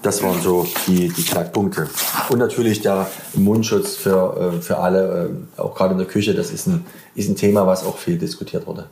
Das 0.05 0.21
waren 0.21 0.39
so 0.39 0.67
die, 0.85 1.09
die 1.09 1.23
Knackpunkte. 1.23 1.89
Und 2.29 2.37
natürlich 2.37 2.81
der 2.81 3.07
Mundschutz 3.33 3.95
für, 3.95 4.53
äh, 4.55 4.61
für 4.61 4.77
alle, 4.77 5.31
äh, 5.57 5.59
auch 5.59 5.73
gerade 5.73 5.93
in 5.93 5.97
der 5.97 6.05
Küche, 6.05 6.35
das 6.35 6.51
ist 6.51 6.67
ein, 6.67 6.85
ist 7.15 7.27
ein 7.27 7.35
Thema, 7.35 7.65
was 7.65 7.83
auch 7.83 7.97
viel 7.97 8.19
diskutiert 8.19 8.67
wurde. 8.67 8.85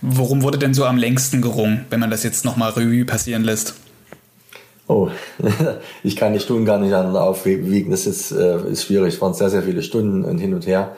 Worum 0.00 0.42
wurde 0.42 0.58
denn 0.58 0.74
so 0.74 0.86
am 0.86 0.96
längsten 0.96 1.40
gerungen, 1.40 1.86
wenn 1.88 2.00
man 2.00 2.10
das 2.10 2.24
jetzt 2.24 2.44
nochmal 2.44 2.72
Revue 2.72 3.04
passieren 3.04 3.44
lässt? 3.44 3.74
Oh, 4.88 5.08
ich 6.02 6.16
kann 6.16 6.32
die 6.32 6.40
Stunden 6.40 6.64
gar 6.64 6.78
nicht 6.78 6.92
aufwiegen. 6.92 7.92
Das 7.92 8.04
ist, 8.04 8.32
äh, 8.32 8.58
ist 8.68 8.86
schwierig. 8.86 9.14
Es 9.14 9.20
waren 9.20 9.34
sehr, 9.34 9.50
sehr 9.50 9.62
viele 9.62 9.84
Stunden 9.84 10.24
und 10.24 10.38
hin 10.38 10.52
und 10.52 10.66
her 10.66 10.96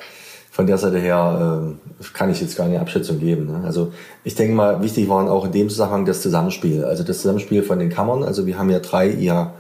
von 0.57 0.67
der 0.67 0.79
Seite 0.79 0.99
her 0.99 1.77
äh, 2.01 2.05
kann 2.15 2.31
ich 2.31 2.41
jetzt 2.41 2.57
gar 2.57 2.67
keine 2.67 2.81
Abschätzung 2.81 3.21
geben. 3.21 3.47
Ne? 3.47 3.61
Also 3.67 3.93
ich 4.25 4.37
denke 4.37 4.55
mal, 4.55 4.81
wichtig 4.81 5.07
waren 5.07 5.29
auch 5.29 5.45
in 5.45 5.53
dem 5.53 5.69
Zusammenhang 5.69 6.07
das 6.07 6.23
Zusammenspiel. 6.23 6.83
Also 6.83 7.05
das 7.05 7.19
Zusammenspiel 7.19 7.63
von 7.63 7.79
den 7.79 7.91
Kammern. 7.91 8.23
Also 8.23 8.47
wir 8.47 8.59
haben 8.59 8.71
ja 8.71 8.79
drei, 8.79 9.11
IA, 9.11 9.53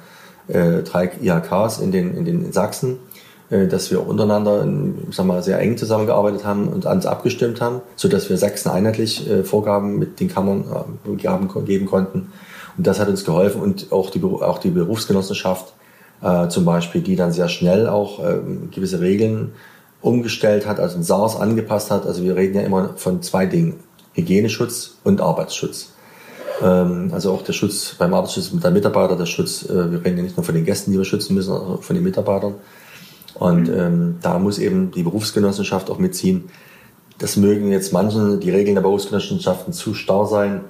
äh, 0.49 0.83
drei 0.85 1.11
IHKs 1.21 1.81
in 1.81 1.93
den, 1.93 2.15
in 2.15 2.25
den 2.25 2.47
in 2.47 2.53
Sachsen, 2.53 2.97
äh, 3.51 3.67
dass 3.67 3.91
wir 3.91 4.09
untereinander 4.09 4.63
in, 4.63 5.09
sagen 5.11 5.29
wir, 5.29 5.43
sehr 5.43 5.59
eng 5.59 5.77
zusammengearbeitet 5.77 6.47
haben 6.47 6.69
und 6.69 6.87
uns 6.87 7.05
abgestimmt 7.05 7.61
haben, 7.61 7.83
so 7.95 8.09
dass 8.09 8.31
wir 8.31 8.39
Sachsen 8.39 8.71
einheitlich 8.71 9.29
äh, 9.29 9.45
Vorgaben 9.45 9.99
mit 9.99 10.19
den 10.19 10.29
Kammern 10.29 10.65
äh, 11.05 11.15
geben, 11.17 11.51
geben 11.67 11.85
konnten. 11.85 12.33
Und 12.79 12.87
das 12.87 12.99
hat 13.01 13.09
uns 13.09 13.27
geholfen 13.27 13.61
und 13.61 13.93
auch 13.93 14.09
die, 14.09 14.25
auch 14.25 14.57
die 14.57 14.71
Berufsgenossenschaft 14.71 15.75
äh, 16.23 16.49
zum 16.49 16.65
Beispiel, 16.65 17.03
die 17.03 17.17
dann 17.17 17.33
sehr 17.33 17.51
schnell 17.51 17.87
auch 17.87 18.25
äh, 18.25 18.39
gewisse 18.71 19.01
Regeln 19.01 19.53
umgestellt 20.01 20.67
hat, 20.67 20.79
also 20.79 20.97
den 20.97 21.03
SARS 21.03 21.37
angepasst 21.37 21.91
hat. 21.91 22.07
Also 22.07 22.23
wir 22.23 22.37
reden 22.37 22.55
ja 22.55 22.63
immer 22.63 22.91
von 22.97 23.23
zwei 23.23 23.47
Dingen, 23.47 23.75
Hygieneschutz 24.15 24.99
und 25.05 25.21
Arbeitsschutz. 25.21 25.93
Ähm, 26.63 27.11
also 27.13 27.33
auch 27.33 27.43
der 27.43 27.53
Schutz 27.53 27.95
beim 27.99 28.15
Arbeitsschutz 28.15 28.53
mit 28.53 28.65
der 28.65 28.71
Mitarbeiter, 28.71 29.17
der 29.17 29.27
Schutz, 29.27 29.65
äh, 29.65 29.91
wir 29.91 30.05
reden 30.05 30.19
ja 30.19 30.23
nicht 30.23 30.37
nur 30.37 30.45
von 30.45 30.55
den 30.55 30.65
Gästen, 30.65 30.93
die 30.93 30.99
wir 30.99 31.05
schützen 31.05 31.35
müssen, 31.35 31.49
sondern 31.49 31.79
auch 31.79 31.83
von 31.83 31.95
den 31.95 32.05
Mitarbeitern. 32.05 32.55
Und 33.35 33.69
ähm, 33.69 34.17
da 34.23 34.39
muss 34.39 34.59
eben 34.59 34.91
die 34.91 35.03
Berufsgenossenschaft 35.03 35.91
auch 35.91 35.99
mitziehen. 35.99 36.45
Das 37.19 37.37
mögen 37.37 37.71
jetzt 37.71 37.93
manchen 37.93 38.41
die 38.41 38.51
Regeln 38.51 38.75
der 38.75 38.83
Berufsgenossenschaften 38.83 39.73
zu 39.73 39.95
starr 39.95 40.27
sein, 40.27 40.61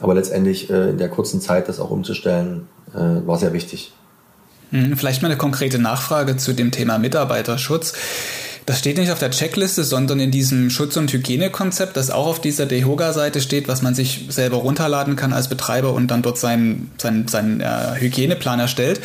aber 0.00 0.14
letztendlich 0.14 0.70
äh, 0.70 0.90
in 0.90 0.98
der 0.98 1.08
kurzen 1.08 1.40
Zeit 1.40 1.68
das 1.68 1.80
auch 1.80 1.90
umzustellen, 1.90 2.68
äh, 2.94 3.26
war 3.26 3.38
sehr 3.38 3.52
wichtig. 3.52 3.92
Hm, 4.70 4.96
vielleicht 4.96 5.22
mal 5.22 5.28
eine 5.28 5.36
konkrete 5.36 5.78
Nachfrage 5.78 6.36
zu 6.36 6.52
dem 6.52 6.70
Thema 6.70 6.98
Mitarbeiterschutz. 6.98 7.94
Das 8.66 8.78
steht 8.78 8.96
nicht 8.96 9.10
auf 9.10 9.18
der 9.18 9.30
Checkliste, 9.30 9.82
sondern 9.82 10.20
in 10.20 10.30
diesem 10.30 10.70
Schutz- 10.70 10.96
und 10.96 11.12
Hygienekonzept, 11.12 11.96
das 11.96 12.10
auch 12.10 12.26
auf 12.26 12.40
dieser 12.40 12.66
DEHOGA-Seite 12.66 13.40
steht, 13.40 13.66
was 13.66 13.82
man 13.82 13.94
sich 13.94 14.26
selber 14.28 14.58
runterladen 14.58 15.16
kann 15.16 15.32
als 15.32 15.48
Betreiber 15.48 15.92
und 15.92 16.08
dann 16.08 16.22
dort 16.22 16.38
seinen, 16.38 16.92
seinen, 16.96 17.26
seinen 17.26 17.60
äh, 17.60 17.96
Hygieneplan 17.98 18.60
erstellt. 18.60 19.00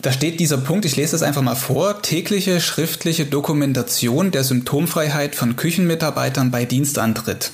Da 0.00 0.12
steht 0.12 0.40
dieser 0.40 0.56
Punkt, 0.56 0.86
ich 0.86 0.96
lese 0.96 1.12
das 1.12 1.22
einfach 1.22 1.42
mal 1.42 1.56
vor, 1.56 2.00
tägliche 2.00 2.60
schriftliche 2.60 3.26
Dokumentation 3.26 4.30
der 4.30 4.44
Symptomfreiheit 4.44 5.34
von 5.34 5.56
Küchenmitarbeitern 5.56 6.50
bei 6.50 6.64
Dienstantritt. 6.64 7.50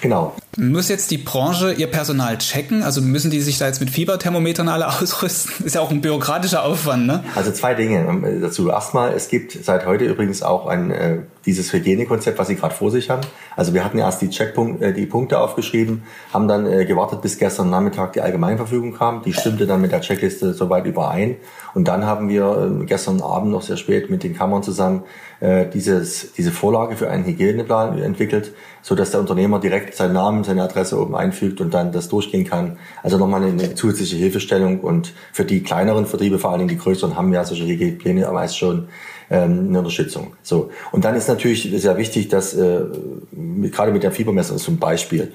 Genau. 0.00 0.36
Muss 0.56 0.88
jetzt 0.88 1.10
die 1.10 1.18
Branche 1.18 1.72
ihr 1.72 1.86
Personal 1.86 2.38
checken? 2.38 2.82
Also 2.82 3.02
müssen 3.02 3.30
die 3.30 3.40
sich 3.40 3.58
da 3.58 3.66
jetzt 3.66 3.80
mit 3.80 3.90
Fieberthermometern 3.90 4.68
alle 4.68 4.88
ausrüsten? 5.02 5.66
Ist 5.66 5.74
ja 5.74 5.80
auch 5.80 5.90
ein 5.90 6.00
bürokratischer 6.00 6.64
Aufwand, 6.64 7.06
ne? 7.06 7.24
Also 7.34 7.52
zwei 7.52 7.74
Dinge 7.74 8.06
ähm, 8.08 8.40
dazu. 8.40 8.70
Erstmal, 8.70 9.12
es 9.12 9.28
gibt 9.28 9.52
seit 9.52 9.86
heute 9.86 10.04
übrigens 10.04 10.42
auch 10.42 10.66
ein 10.66 10.90
äh, 10.90 11.18
dieses 11.46 11.72
Hygienekonzept, 11.72 12.38
was 12.38 12.48
Sie 12.48 12.56
gerade 12.56 12.74
vor 12.74 12.90
sich 12.90 13.08
haben. 13.08 13.22
Also 13.54 13.72
wir 13.72 13.84
hatten 13.84 13.98
erst 13.98 14.20
die 14.20 14.28
Checkpunkt, 14.28 14.82
äh, 14.82 14.92
die 14.92 15.06
Punkte 15.06 15.40
aufgeschrieben, 15.40 16.02
haben 16.32 16.48
dann 16.48 16.66
äh, 16.66 16.84
gewartet, 16.84 17.22
bis 17.22 17.38
gestern 17.38 17.70
Nachmittag 17.70 18.12
die 18.12 18.20
Allgemeinverfügung 18.20 18.92
kam. 18.94 19.22
Die 19.22 19.32
stimmte 19.32 19.66
dann 19.66 19.80
mit 19.80 19.92
der 19.92 20.00
Checkliste 20.00 20.52
soweit 20.52 20.84
überein. 20.86 21.36
Und 21.74 21.88
dann 21.88 22.04
haben 22.04 22.28
wir 22.28 22.80
äh, 22.82 22.84
gestern 22.84 23.20
Abend 23.20 23.52
noch 23.52 23.62
sehr 23.62 23.76
spät 23.76 24.10
mit 24.10 24.22
den 24.22 24.34
Kammern 24.34 24.62
zusammen 24.62 25.04
äh, 25.40 25.66
dieses, 25.66 26.32
diese 26.32 26.50
Vorlage 26.50 26.96
für 26.96 27.10
einen 27.10 27.24
Hygieneplan 27.24 27.98
entwickelt, 28.02 28.52
so 28.82 28.94
dass 28.94 29.10
der 29.10 29.20
Unternehmer 29.20 29.60
direkt 29.60 29.94
seinen 29.94 30.14
Namen, 30.14 30.44
seine 30.44 30.62
Adresse 30.62 31.00
oben 31.00 31.14
einfügt 31.14 31.60
und 31.60 31.74
dann 31.74 31.92
das 31.92 32.08
durchgehen 32.08 32.44
kann. 32.44 32.78
Also 33.02 33.18
nochmal 33.18 33.42
eine 33.42 33.74
zusätzliche 33.74 34.16
Hilfestellung 34.16 34.80
und 34.80 35.12
für 35.32 35.44
die 35.44 35.62
kleineren 35.62 36.06
Vertriebe, 36.06 36.38
vor 36.38 36.50
allen 36.50 36.60
Dingen 36.60 36.70
die 36.70 36.78
größeren, 36.78 37.16
haben 37.16 37.32
ja 37.32 37.44
solche 37.44 37.66
Hygienepläne 37.66 38.30
meist 38.32 38.58
schon 38.58 38.88
ähm, 39.30 39.68
eine 39.68 39.78
Unterstützung. 39.78 40.34
So 40.42 40.70
und 40.92 41.04
dann 41.04 41.14
ist 41.14 41.28
natürlich 41.28 41.62
sehr 41.80 41.96
wichtig, 41.96 42.28
dass 42.28 42.54
äh, 42.54 42.80
gerade 43.70 43.92
mit 43.92 44.02
der 44.02 44.12
Fiebermessung 44.12 44.58
zum 44.58 44.78
Beispiel. 44.78 45.32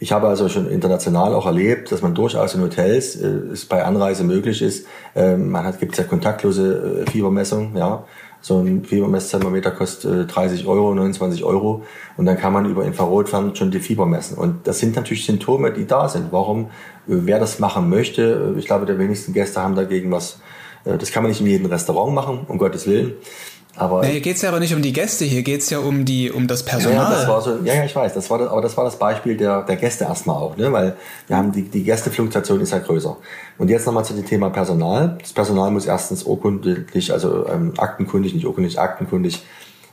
Ich 0.00 0.12
habe 0.12 0.26
also 0.26 0.48
schon 0.48 0.68
international 0.68 1.34
auch 1.34 1.46
erlebt, 1.46 1.92
dass 1.92 2.02
man 2.02 2.14
durchaus 2.14 2.54
in 2.54 2.62
Hotels 2.62 3.16
äh, 3.16 3.26
es 3.52 3.64
bei 3.64 3.84
Anreise 3.84 4.24
möglich 4.24 4.60
ist. 4.60 4.86
Äh, 5.14 5.36
man 5.36 5.64
hat 5.64 5.80
gibt 5.80 5.96
ja 5.96 6.04
kontaktlose 6.04 7.04
äh, 7.06 7.10
Fiebermessung, 7.10 7.76
ja. 7.76 8.04
So 8.44 8.60
ein 8.60 8.84
Fiebermessthermometer 8.84 9.70
kostet 9.70 10.36
30 10.36 10.64
äh, 10.64 10.66
Euro, 10.66 10.94
29 10.94 11.44
Euro 11.44 11.82
und 12.18 12.26
dann 12.26 12.36
kann 12.36 12.52
man 12.52 12.66
über 12.66 12.84
Infrarotfern 12.84 13.56
schon 13.56 13.70
die 13.70 13.78
Fieber 13.78 14.04
messen. 14.04 14.36
Und 14.36 14.66
das 14.66 14.80
sind 14.80 14.96
natürlich 14.96 15.24
Symptome, 15.24 15.72
die 15.72 15.86
da 15.86 16.10
sind. 16.10 16.30
Warum, 16.30 16.64
äh, 16.64 16.66
wer 17.06 17.38
das 17.38 17.58
machen 17.58 17.88
möchte, 17.88 18.52
äh, 18.54 18.58
ich 18.58 18.66
glaube, 18.66 18.84
die 18.84 18.98
wenigsten 18.98 19.32
Gäste 19.32 19.62
haben 19.62 19.74
dagegen 19.74 20.10
was. 20.10 20.40
Das 20.84 21.10
kann 21.10 21.22
man 21.22 21.30
nicht 21.30 21.40
in 21.40 21.46
jedem 21.46 21.66
Restaurant 21.66 22.14
machen, 22.14 22.40
um 22.48 22.58
Gottes 22.58 22.86
Willen. 22.86 23.14
Aber 23.76 24.04
ja, 24.04 24.10
hier 24.10 24.20
geht's 24.20 24.42
ja 24.42 24.50
aber 24.50 24.60
nicht 24.60 24.74
um 24.74 24.82
die 24.82 24.92
Gäste, 24.92 25.24
hier 25.24 25.42
geht's 25.42 25.68
ja 25.70 25.78
um 25.80 26.04
die 26.04 26.30
um 26.30 26.46
das 26.46 26.62
Personal. 26.62 26.96
Ja, 26.96 27.10
das 27.10 27.26
war 27.26 27.40
so, 27.40 27.58
ja, 27.64 27.74
ja, 27.74 27.84
ich 27.84 27.94
weiß, 27.94 28.14
das 28.14 28.30
war 28.30 28.38
das, 28.38 28.48
aber 28.48 28.62
das 28.62 28.76
war 28.76 28.84
das 28.84 28.96
Beispiel 28.96 29.36
der, 29.36 29.62
der 29.62 29.76
Gäste 29.76 30.04
erstmal 30.04 30.36
auch, 30.36 30.56
ne? 30.56 30.72
weil 30.72 30.96
wir 31.26 31.36
haben 31.36 31.50
die, 31.50 31.62
die 31.62 31.82
Gästefluktuation 31.82 32.60
ist 32.60 32.70
ja 32.70 32.78
größer. 32.78 33.16
Und 33.58 33.70
jetzt 33.70 33.86
nochmal 33.86 34.04
zu 34.04 34.14
dem 34.14 34.24
Thema 34.24 34.50
Personal. 34.50 35.18
Das 35.20 35.32
Personal 35.32 35.72
muss 35.72 35.86
erstens 35.86 36.22
urkundlich, 36.22 37.12
also 37.12 37.48
ähm, 37.48 37.72
aktenkundig, 37.76 38.32
nicht 38.34 38.46
urkundlich, 38.46 38.78
aktenkundig 38.78 39.42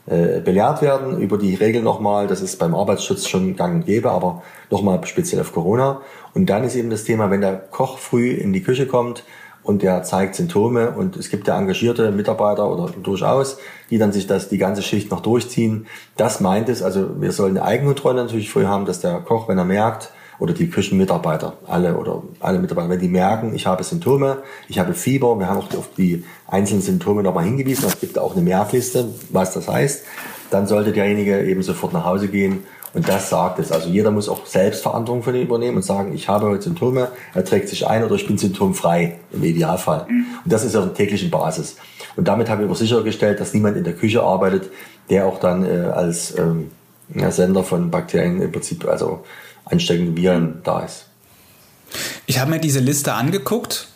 äh, 0.05 0.41
belehrt 0.41 0.81
werden 0.83 1.19
über 1.19 1.39
die 1.39 1.55
Regeln 1.55 1.83
nochmal. 1.83 2.27
Das 2.27 2.41
ist 2.41 2.59
beim 2.59 2.75
Arbeitsschutz 2.75 3.27
schon 3.27 3.55
gang 3.55 3.75
und 3.75 3.85
gäbe, 3.85 4.11
aber 4.11 4.43
nochmal 4.69 4.99
speziell 5.05 5.41
auf 5.41 5.53
Corona. 5.53 6.01
Und 6.35 6.49
dann 6.51 6.63
ist 6.63 6.75
eben 6.75 6.91
das 6.91 7.03
Thema, 7.03 7.31
wenn 7.31 7.41
der 7.41 7.55
Koch 7.55 7.97
früh 7.97 8.31
in 8.31 8.53
die 8.53 8.61
Küche 8.61 8.85
kommt, 8.85 9.23
und 9.71 9.81
der 9.81 10.03
zeigt 10.03 10.35
Symptome 10.35 10.91
und 10.91 11.15
es 11.15 11.29
gibt 11.29 11.47
ja 11.47 11.57
engagierte 11.57 12.11
Mitarbeiter 12.11 12.69
oder 12.71 12.91
durchaus, 13.01 13.57
die 13.89 13.97
dann 13.97 14.11
sich 14.11 14.27
das 14.27 14.49
die 14.49 14.57
ganze 14.57 14.83
Schicht 14.83 15.09
noch 15.09 15.21
durchziehen. 15.21 15.87
Das 16.17 16.39
meint 16.39 16.69
es, 16.69 16.83
also 16.83 17.21
wir 17.21 17.31
sollen 17.31 17.57
eine 17.57 17.65
Eigenkontrolle 17.65 18.21
natürlich 18.21 18.51
früh 18.51 18.65
haben, 18.65 18.85
dass 18.85 18.99
der 18.99 19.19
Koch, 19.19 19.47
wenn 19.47 19.57
er 19.57 19.65
merkt, 19.65 20.11
oder 20.39 20.53
die 20.53 20.69
Küchenmitarbeiter, 20.69 21.53
alle 21.67 21.95
oder 21.95 22.23
alle 22.39 22.57
Mitarbeiter, 22.57 22.89
wenn 22.89 22.99
die 22.99 23.07
merken, 23.07 23.53
ich 23.53 23.67
habe 23.67 23.83
Symptome, 23.83 24.39
ich 24.67 24.79
habe 24.79 24.95
Fieber, 24.95 25.37
wir 25.37 25.47
haben 25.47 25.59
auch 25.59 25.77
auf 25.77 25.89
die 25.95 26.23
einzelnen 26.47 26.81
Symptome 26.81 27.21
nochmal 27.21 27.43
hingewiesen, 27.43 27.85
es 27.85 27.99
gibt 27.99 28.17
auch 28.17 28.33
eine 28.33 28.41
Merkliste, 28.41 29.05
was 29.29 29.53
das 29.53 29.67
heißt, 29.67 30.03
dann 30.49 30.65
sollte 30.65 30.93
derjenige 30.93 31.43
eben 31.43 31.61
sofort 31.61 31.93
nach 31.93 32.05
Hause 32.05 32.27
gehen 32.27 32.63
und 32.93 33.07
das 33.07 33.29
sagt 33.29 33.59
es. 33.59 33.71
Also 33.71 33.89
jeder 33.89 34.11
muss 34.11 34.27
auch 34.27 34.45
Selbstverantwortung 34.45 35.23
für 35.23 35.31
den 35.31 35.43
übernehmen 35.43 35.77
und 35.77 35.83
sagen, 35.83 36.13
ich 36.13 36.27
habe 36.27 36.47
heute 36.47 36.63
Symptome, 36.63 37.09
er 37.33 37.45
trägt 37.45 37.69
sich 37.69 37.87
ein 37.87 38.03
oder 38.03 38.15
ich 38.15 38.27
bin 38.27 38.37
symptomfrei 38.37 39.19
im 39.31 39.43
Idealfall. 39.43 40.05
Mhm. 40.09 40.25
Und 40.43 40.53
das 40.53 40.63
ist 40.63 40.75
auf 40.75 40.85
der 40.85 40.93
täglichen 40.93 41.29
Basis. 41.29 41.77
Und 42.15 42.27
damit 42.27 42.49
haben 42.49 42.59
wir 42.59 42.65
aber 42.65 42.75
sichergestellt, 42.75 43.39
dass 43.39 43.53
niemand 43.53 43.77
in 43.77 43.83
der 43.83 43.93
Küche 43.93 44.21
arbeitet, 44.21 44.69
der 45.09 45.25
auch 45.25 45.39
dann 45.39 45.65
äh, 45.65 45.85
als 45.85 46.37
ähm, 46.37 46.71
ja, 47.15 47.31
Sender 47.31 47.63
von 47.63 47.91
Bakterien 47.91 48.41
im 48.41 48.51
Prinzip, 48.51 48.85
also 48.85 49.23
ansteckende 49.65 50.21
Viren 50.21 50.59
da 50.63 50.81
ist. 50.81 51.05
Ich 52.25 52.39
habe 52.39 52.51
mir 52.51 52.59
diese 52.59 52.79
Liste 52.79 53.13
angeguckt 53.13 53.90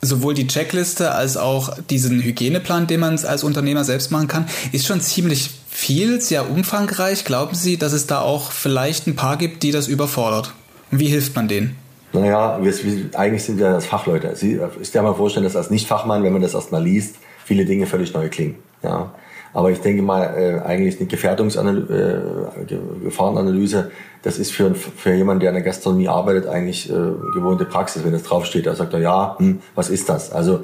sowohl 0.00 0.34
die 0.34 0.46
Checkliste 0.46 1.12
als 1.12 1.36
auch 1.36 1.76
diesen 1.90 2.22
Hygieneplan, 2.22 2.86
den 2.86 3.00
man 3.00 3.18
als 3.18 3.44
Unternehmer 3.44 3.84
selbst 3.84 4.10
machen 4.10 4.28
kann, 4.28 4.46
ist 4.72 4.86
schon 4.86 5.00
ziemlich 5.00 5.50
viel, 5.70 6.20
sehr 6.20 6.50
umfangreich. 6.50 7.24
Glauben 7.24 7.54
Sie, 7.54 7.76
dass 7.76 7.92
es 7.92 8.06
da 8.06 8.20
auch 8.20 8.52
vielleicht 8.52 9.06
ein 9.06 9.16
paar 9.16 9.36
gibt, 9.36 9.62
die 9.62 9.70
das 9.70 9.88
überfordert? 9.88 10.52
Und 10.90 10.98
wie 10.98 11.08
hilft 11.08 11.36
man 11.36 11.48
denen? 11.48 11.76
Naja, 12.12 12.58
wir, 12.60 12.74
eigentlich 13.14 13.44
sind 13.44 13.58
wir 13.58 13.70
das 13.70 13.86
Fachleute. 13.86 14.34
Sie 14.34 14.58
ist 14.80 14.94
ja 14.94 15.02
mal 15.02 15.14
vorstellen, 15.14 15.44
dass 15.44 15.54
als 15.54 15.70
Nicht-Fachmann, 15.70 16.24
wenn 16.24 16.32
man 16.32 16.42
das 16.42 16.54
erstmal 16.54 16.82
liest, 16.82 17.16
viele 17.44 17.64
Dinge 17.64 17.86
völlig 17.86 18.12
neu 18.12 18.28
klingen. 18.28 18.56
Ja. 18.82 19.12
Aber 19.52 19.70
ich 19.70 19.80
denke 19.80 20.02
mal, 20.02 20.22
äh, 20.36 20.60
eigentlich 20.60 20.98
eine 20.98 21.08
Gefährdungsanalyse, 21.08 22.50
äh, 22.56 23.04
Gefahrenanalyse, 23.04 23.90
das 24.22 24.38
ist 24.38 24.52
für, 24.52 24.74
für 24.74 25.14
jemanden, 25.14 25.40
der 25.40 25.50
in 25.50 25.54
der 25.54 25.64
Gastronomie 25.64 26.08
arbeitet, 26.08 26.46
eigentlich 26.46 26.90
äh, 26.90 26.94
gewohnte 27.34 27.64
Praxis. 27.64 28.04
Wenn 28.04 28.12
das 28.12 28.22
draufsteht, 28.22 28.66
da 28.66 28.74
sagt 28.74 28.92
er, 28.92 29.00
ja, 29.00 29.36
hm, 29.38 29.60
was 29.74 29.90
ist 29.90 30.08
das? 30.08 30.30
Also, 30.30 30.60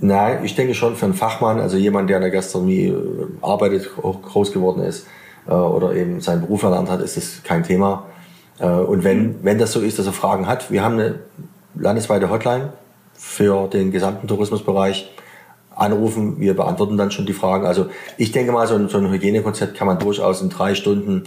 nein, 0.00 0.44
ich 0.44 0.54
denke 0.54 0.74
schon 0.74 0.94
für 0.94 1.06
einen 1.06 1.14
Fachmann, 1.14 1.58
also 1.58 1.76
jemand, 1.76 2.10
der 2.10 2.18
in 2.18 2.22
der 2.22 2.30
Gastronomie 2.30 2.88
äh, 2.88 2.94
arbeitet, 3.40 3.90
groß 3.96 4.52
geworden 4.52 4.82
ist 4.82 5.06
äh, 5.48 5.54
oder 5.54 5.94
eben 5.94 6.20
seinen 6.20 6.42
Beruf 6.42 6.62
erlernt 6.62 6.90
hat, 6.90 7.00
ist 7.00 7.16
das 7.16 7.42
kein 7.42 7.64
Thema. 7.64 8.06
Äh, 8.58 8.66
und 8.66 9.04
wenn, 9.04 9.42
wenn 9.42 9.58
das 9.58 9.72
so 9.72 9.80
ist, 9.80 9.98
dass 9.98 10.06
er 10.06 10.12
Fragen 10.12 10.46
hat, 10.46 10.70
wir 10.70 10.84
haben 10.84 10.94
eine 10.94 11.20
landesweite 11.74 12.30
Hotline 12.30 12.72
für 13.14 13.68
den 13.68 13.90
gesamten 13.90 14.28
Tourismusbereich 14.28 15.10
anrufen. 15.82 16.40
Wir 16.40 16.54
beantworten 16.54 16.96
dann 16.96 17.10
schon 17.10 17.26
die 17.26 17.32
Fragen. 17.32 17.66
Also 17.66 17.86
ich 18.16 18.32
denke 18.32 18.52
mal, 18.52 18.66
so 18.66 18.74
ein, 18.74 18.88
so 18.88 18.98
ein 18.98 19.10
Hygienekonzept 19.10 19.76
kann 19.76 19.86
man 19.86 19.98
durchaus 19.98 20.40
in 20.40 20.48
drei 20.48 20.74
Stunden 20.74 21.24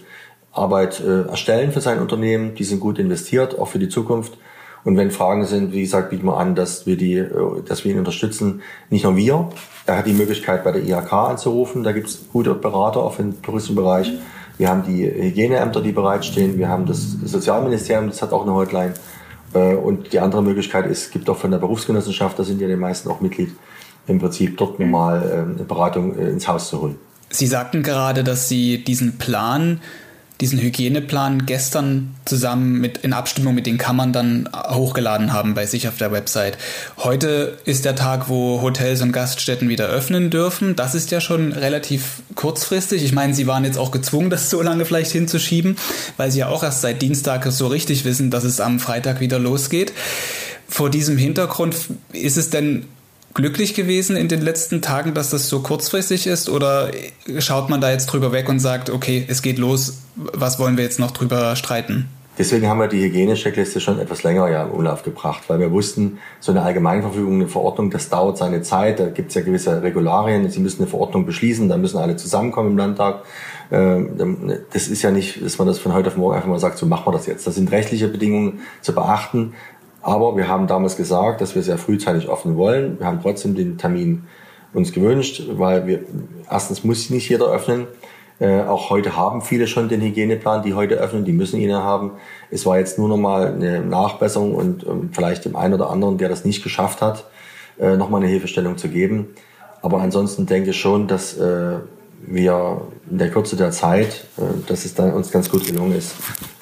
Arbeit 0.51 1.01
äh, 1.01 1.23
erstellen 1.27 1.71
für 1.71 1.81
sein 1.81 1.99
Unternehmen. 1.99 2.55
Die 2.55 2.63
sind 2.63 2.79
gut 2.79 2.97
investiert, 2.97 3.59
auch 3.59 3.67
für 3.67 3.79
die 3.79 3.89
Zukunft. 3.89 4.37
Und 4.85 4.97
wenn 4.97 5.09
Fragen 5.11 5.45
sind, 5.45 5.73
wie 5.73 5.81
gesagt, 5.81 6.11
bieten 6.11 6.25
wir 6.25 6.37
an, 6.37 6.55
dass 6.55 6.85
wir 6.85 6.95
die, 6.95 7.15
äh, 7.15 7.61
dass 7.65 7.83
wir 7.83 7.91
ihn 7.91 7.99
unterstützen. 7.99 8.61
Nicht 8.89 9.03
nur 9.03 9.15
wir. 9.15 9.49
Er 9.85 9.97
hat 9.97 10.07
die 10.07 10.13
Möglichkeit, 10.13 10.63
bei 10.63 10.71
der 10.71 10.83
IHK 10.83 11.11
anzurufen. 11.13 11.83
Da 11.83 11.91
gibt 11.91 12.07
es 12.07 12.25
gute 12.31 12.55
Berater 12.55 13.01
auch 13.01 13.19
im 13.19 13.41
Tourismusbereich. 13.41 14.13
Wir 14.57 14.69
haben 14.69 14.83
die 14.83 15.05
Hygieneämter, 15.05 15.81
die 15.81 15.91
bereitstehen. 15.91 16.57
Wir 16.57 16.69
haben 16.69 16.85
das 16.85 17.17
Sozialministerium, 17.25 18.07
das 18.07 18.21
hat 18.21 18.31
auch 18.31 18.43
eine 18.43 18.53
Hotline. 18.53 18.93
Äh, 19.53 19.75
und 19.75 20.13
die 20.13 20.19
andere 20.19 20.43
Möglichkeit 20.43 20.85
ist, 20.85 21.11
gibt 21.11 21.29
auch 21.29 21.37
von 21.37 21.51
der 21.51 21.57
Berufsgenossenschaft, 21.57 22.37
da 22.37 22.43
sind 22.43 22.61
ja 22.61 22.67
die 22.67 22.75
meisten 22.75 23.09
auch 23.09 23.21
Mitglied, 23.21 23.55
im 24.07 24.19
Prinzip 24.19 24.57
dort 24.57 24.79
nochmal 24.79 25.31
ähm, 25.33 25.55
eine 25.55 25.65
Beratung 25.65 26.17
äh, 26.17 26.29
ins 26.29 26.47
Haus 26.47 26.69
zu 26.69 26.81
holen. 26.81 26.95
Sie 27.29 27.47
sagten 27.47 27.83
gerade, 27.83 28.23
dass 28.23 28.47
Sie 28.47 28.83
diesen 28.83 29.17
Plan, 29.17 29.81
diesen 30.41 30.59
Hygieneplan 30.59 31.45
gestern 31.45 32.15
zusammen 32.25 32.79
mit 32.79 32.99
in 32.99 33.13
Abstimmung 33.13 33.55
mit 33.55 33.65
den 33.65 33.77
Kammern 33.77 34.13
dann 34.13 34.49
hochgeladen 34.53 35.33
haben 35.33 35.53
bei 35.53 35.65
sich 35.65 35.87
auf 35.87 35.97
der 35.97 36.11
Website. 36.11 36.57
Heute 36.97 37.57
ist 37.65 37.85
der 37.85 37.95
Tag, 37.95 38.29
wo 38.29 38.61
Hotels 38.61 39.01
und 39.01 39.11
Gaststätten 39.11 39.69
wieder 39.69 39.87
öffnen 39.87 40.29
dürfen. 40.29 40.75
Das 40.75 40.93
ist 40.93 41.11
ja 41.11 41.21
schon 41.21 41.53
relativ 41.53 42.21
kurzfristig. 42.35 43.03
Ich 43.03 43.13
meine, 43.13 43.33
Sie 43.33 43.47
waren 43.47 43.63
jetzt 43.63 43.77
auch 43.77 43.91
gezwungen, 43.91 44.29
das 44.29 44.49
so 44.49 44.61
lange 44.61 44.85
vielleicht 44.85 45.11
hinzuschieben, 45.11 45.77
weil 46.17 46.31
Sie 46.31 46.39
ja 46.39 46.49
auch 46.49 46.63
erst 46.63 46.81
seit 46.81 47.01
Dienstag 47.01 47.45
so 47.51 47.67
richtig 47.67 48.05
wissen, 48.05 48.29
dass 48.29 48.43
es 48.43 48.59
am 48.59 48.79
Freitag 48.79 49.21
wieder 49.21 49.39
losgeht. 49.39 49.93
Vor 50.67 50.89
diesem 50.89 51.17
Hintergrund 51.17 51.75
ist 52.11 52.37
es 52.37 52.49
denn 52.49 52.85
glücklich 53.35 53.75
gewesen 53.75 54.15
in 54.15 54.27
den 54.27 54.41
letzten 54.41 54.81
Tagen, 54.81 55.13
dass 55.13 55.29
das 55.29 55.47
so 55.47 55.59
kurzfristig 55.61 56.25
ist? 56.25 56.49
Oder 56.49 56.89
schaut 57.37 57.69
man 57.69 57.81
da 57.81 57.91
jetzt 57.91 58.07
drüber 58.07 58.31
weg 58.31 58.49
und 58.49 58.59
sagt, 58.59 58.89
okay, 58.89 59.25
es 59.27 59.43
geht 59.43 59.59
los, 59.59 59.99
was 60.15 60.57
wollen 60.57 60.77
wir 60.77 60.83
jetzt 60.83 60.99
noch 60.99 61.11
drüber 61.11 61.55
streiten? 61.55 62.07
Deswegen 62.37 62.67
haben 62.67 62.79
wir 62.79 62.87
die 62.87 63.01
Hygienecheckliste 63.01 63.79
schon 63.79 63.97
etwas 63.97 64.23
länger 64.23 64.49
ja 64.49 64.63
im 64.63 64.71
Umlauf 64.71 65.03
gebracht, 65.03 65.43
weil 65.47 65.59
wir 65.59 65.71
wussten, 65.71 66.19
so 66.41 66.51
eine 66.51 66.63
Allgemeinverfügung, 66.63 67.35
eine 67.35 67.47
Verordnung, 67.47 67.91
das 67.91 68.09
dauert 68.09 68.37
seine 68.37 68.61
Zeit, 68.61 68.99
da 68.99 69.07
gibt 69.07 69.29
es 69.29 69.35
ja 69.35 69.41
gewisse 69.41 69.81
Regularien, 69.81 70.49
Sie 70.49 70.59
müssen 70.59 70.81
eine 70.81 70.89
Verordnung 70.89 71.25
beschließen, 71.25 71.69
da 71.69 71.77
müssen 71.77 71.97
alle 71.97 72.17
zusammenkommen 72.17 72.71
im 72.71 72.77
Landtag. 72.77 73.23
Ähm, 73.71 74.57
das 74.73 74.89
ist 74.89 75.01
ja 75.01 75.11
nicht, 75.11 75.43
dass 75.43 75.57
man 75.57 75.67
das 75.67 75.79
von 75.79 75.93
heute 75.93 76.09
auf 76.09 76.17
morgen 76.17 76.35
einfach 76.35 76.49
mal 76.49 76.59
sagt, 76.59 76.77
so 76.77 76.85
machen 76.85 77.05
wir 77.07 77.13
das 77.13 77.25
jetzt. 77.25 77.47
Das 77.47 77.55
sind 77.55 77.71
rechtliche 77.71 78.09
Bedingungen 78.09 78.59
zu 78.81 78.93
beachten. 78.93 79.53
Aber 80.05 80.37
wir 80.37 80.47
haben 80.47 80.67
damals 80.67 80.97
gesagt, 80.97 81.41
dass 81.41 81.55
wir 81.55 81.63
sehr 81.63 81.79
frühzeitig 81.79 82.29
öffnen 82.29 82.57
wollen. 82.57 82.99
Wir 82.99 83.07
haben 83.07 83.21
trotzdem 83.23 83.55
den 83.55 83.79
Termin 83.79 84.25
uns 84.71 84.93
gewünscht, 84.93 85.41
weil 85.53 85.87
wir 85.87 86.01
erstens 86.47 86.83
muss 86.83 87.09
nicht 87.09 87.27
jeder 87.27 87.47
öffnen. 87.47 87.87
Äh, 88.39 88.61
auch 88.61 88.91
heute 88.91 89.17
haben 89.17 89.41
viele 89.41 89.65
schon 89.65 89.89
den 89.89 90.01
Hygieneplan, 90.01 90.61
die 90.61 90.75
heute 90.75 90.93
öffnen, 90.93 91.25
die 91.25 91.31
müssen 91.31 91.59
ihn 91.59 91.73
haben. 91.73 92.11
Es 92.51 92.67
war 92.67 92.77
jetzt 92.77 92.99
nur 92.99 93.09
noch 93.09 93.17
mal 93.17 93.47
eine 93.47 93.79
Nachbesserung 93.79 94.53
und 94.53 94.85
ähm, 94.85 95.09
vielleicht 95.11 95.43
dem 95.43 95.55
einen 95.55 95.73
oder 95.73 95.89
anderen, 95.89 96.19
der 96.19 96.29
das 96.29 96.45
nicht 96.45 96.61
geschafft 96.61 97.01
hat, 97.01 97.25
äh, 97.79 97.97
noch 97.97 98.11
mal 98.11 98.17
eine 98.17 98.27
Hilfestellung 98.27 98.77
zu 98.77 98.89
geben. 98.89 99.29
Aber 99.81 100.01
ansonsten 100.01 100.45
denke 100.45 100.69
ich 100.69 100.79
schon, 100.79 101.07
dass 101.07 101.35
äh, 101.35 101.77
wir 102.27 102.81
in 103.09 103.17
der 103.17 103.29
Kürze 103.29 103.55
der 103.55 103.71
Zeit, 103.71 104.25
äh, 104.37 104.41
dass 104.67 104.85
es 104.85 104.95
dann 104.95 105.13
uns 105.13 105.31
ganz 105.31 105.49
gut 105.49 105.65
gelungen 105.65 105.95
ist, 105.95 106.15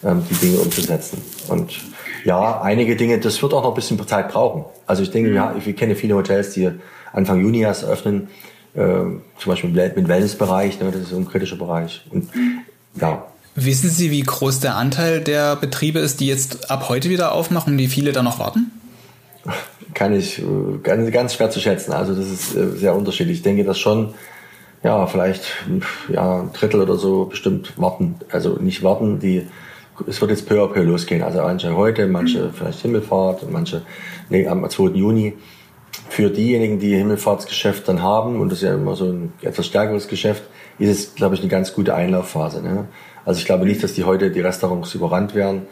ähm, 0.04 0.24
die 0.30 0.36
Dinge 0.36 0.60
umzusetzen. 0.60 1.22
Und 1.48 1.74
ja, 2.26 2.62
einige 2.62 2.96
Dinge, 2.96 3.20
das 3.20 3.42
wird 3.42 3.54
auch 3.54 3.64
noch 3.64 3.72
ein 3.72 3.76
bisschen 3.76 4.06
Zeit 4.08 4.30
brauchen. 4.30 4.66
Also 4.86 5.04
ich 5.04 5.12
denke, 5.12 5.34
ja, 5.34 5.56
ich 5.58 5.76
kenne 5.76 5.96
viele 5.96 6.16
Hotels, 6.16 6.52
die 6.52 6.72
Anfang 7.12 7.42
Juni 7.42 7.62
erst 7.62 7.86
öffnen, 7.86 8.30
äh, 8.74 8.80
zum 8.80 9.22
Beispiel 9.46 9.70
mit 9.70 10.08
Wellnessbereich, 10.08 10.80
ne, 10.80 10.92
das 10.92 11.04
ist 11.04 11.10
so 11.10 11.18
ein 11.18 11.28
kritischer 11.28 11.58
Bereich. 11.58 12.06
Und 12.10 12.30
ja. 13.00 13.26
Wissen 13.56 13.90
Sie, 13.90 14.10
wie 14.10 14.22
groß 14.22 14.62
der 14.62 14.76
Anteil 14.76 15.22
der 15.22 15.56
Betriebe 15.56 16.00
ist, 16.00 16.20
die 16.20 16.28
jetzt 16.28 16.72
ab 16.72 16.90
heute 16.90 17.10
wieder 17.10 17.34
aufmachen, 17.34 17.78
wie 17.78 17.88
viele 17.88 18.12
da 18.12 18.24
noch 18.24 18.40
warten? 18.40 18.72
Kann 19.94 20.14
ich 20.14 20.40
äh, 20.40 20.44
ganz, 20.82 21.12
ganz 21.12 21.36
schwer 21.36 21.52
zu 21.52 21.60
schätzen. 21.60 21.92
Also 21.92 22.16
das 22.16 22.28
ist 22.28 22.56
äh, 22.56 22.72
sehr 22.78 22.96
unterschiedlich. 22.96 23.38
Ich 23.38 23.44
denke, 23.44 23.64
dass 23.64 23.78
schon 23.78 24.16
ja, 24.84 25.08
vielleicht 25.08 25.44
ja, 26.10 26.42
ein 26.42 26.54
Drittel 26.54 26.82
oder 26.82 26.96
so 26.96 27.26
bestimmt 27.26 27.74
warten. 27.78 28.16
Also 28.32 28.58
nicht 28.60 28.84
warten, 28.84 29.20
die 29.20 29.48
es 30.08 30.20
wird 30.22 30.32
jetzt 30.32 30.48
peu 30.48 30.62
à 30.64 30.68
peu 30.68 30.82
losgehen. 30.82 31.22
Also 31.22 31.40
manche 31.42 31.76
heute, 31.76 32.08
manche 32.08 32.50
vielleicht 32.52 32.82
Himmelfahrt, 32.82 33.50
manche 33.52 33.84
nee, 34.30 34.48
am 34.48 34.68
2. 34.68 34.90
Juni. 34.96 35.34
für 36.10 36.30
diejenigen, 36.30 36.80
die 36.80 36.96
Himmelfahrtsgeschäft 36.96 37.88
dann 37.88 38.02
haben, 38.02 38.40
und 38.40 38.50
das 38.50 38.60
ist 38.60 38.66
ja 38.66 38.74
immer 38.74 38.96
so 38.96 39.06
ein 39.06 39.34
etwas 39.42 39.68
stärkeres 39.68 40.08
Geschäft, 40.08 40.44
ist 40.80 40.90
es, 40.90 41.16
glaube 41.16 41.36
ich, 41.36 41.42
eine 41.42 41.50
ganz 41.50 41.74
gute 41.74 41.94
Einlaufphase. 41.94 42.62
Ne? 42.62 42.86
Also 43.26 43.40
ich 43.40 43.46
glaube 43.46 43.66
nicht, 43.66 43.84
dass 43.84 43.94
die 43.94 44.04
heute 44.04 44.32
die 44.32 44.42
Restaurants 44.42 44.94
überrannt 44.96 45.36
werden. 45.36 45.64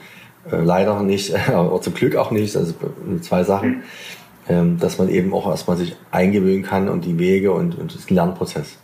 Äh, 0.52 0.58
leider 0.58 1.02
nicht, 1.02 1.36
aber 1.50 1.82
zum 1.82 1.94
Glück 1.94 2.16
auch 2.16 2.32
nicht. 2.32 2.56
Also 2.56 2.74
zwei 3.22 3.44
Sachen. 3.44 3.84
Ähm, 4.50 4.80
dass 4.80 4.98
man 4.98 5.08
eben 5.10 5.34
auch 5.34 5.48
erstmal 5.48 5.78
sich 5.78 5.96
eingewöhnen 6.10 6.64
kann 6.64 6.90
und 6.90 7.06
die 7.06 7.20
Wege 7.20 7.52
und, 7.52 7.78
und 7.78 7.94
das 7.94 8.10
Lernprozess. 8.10 8.78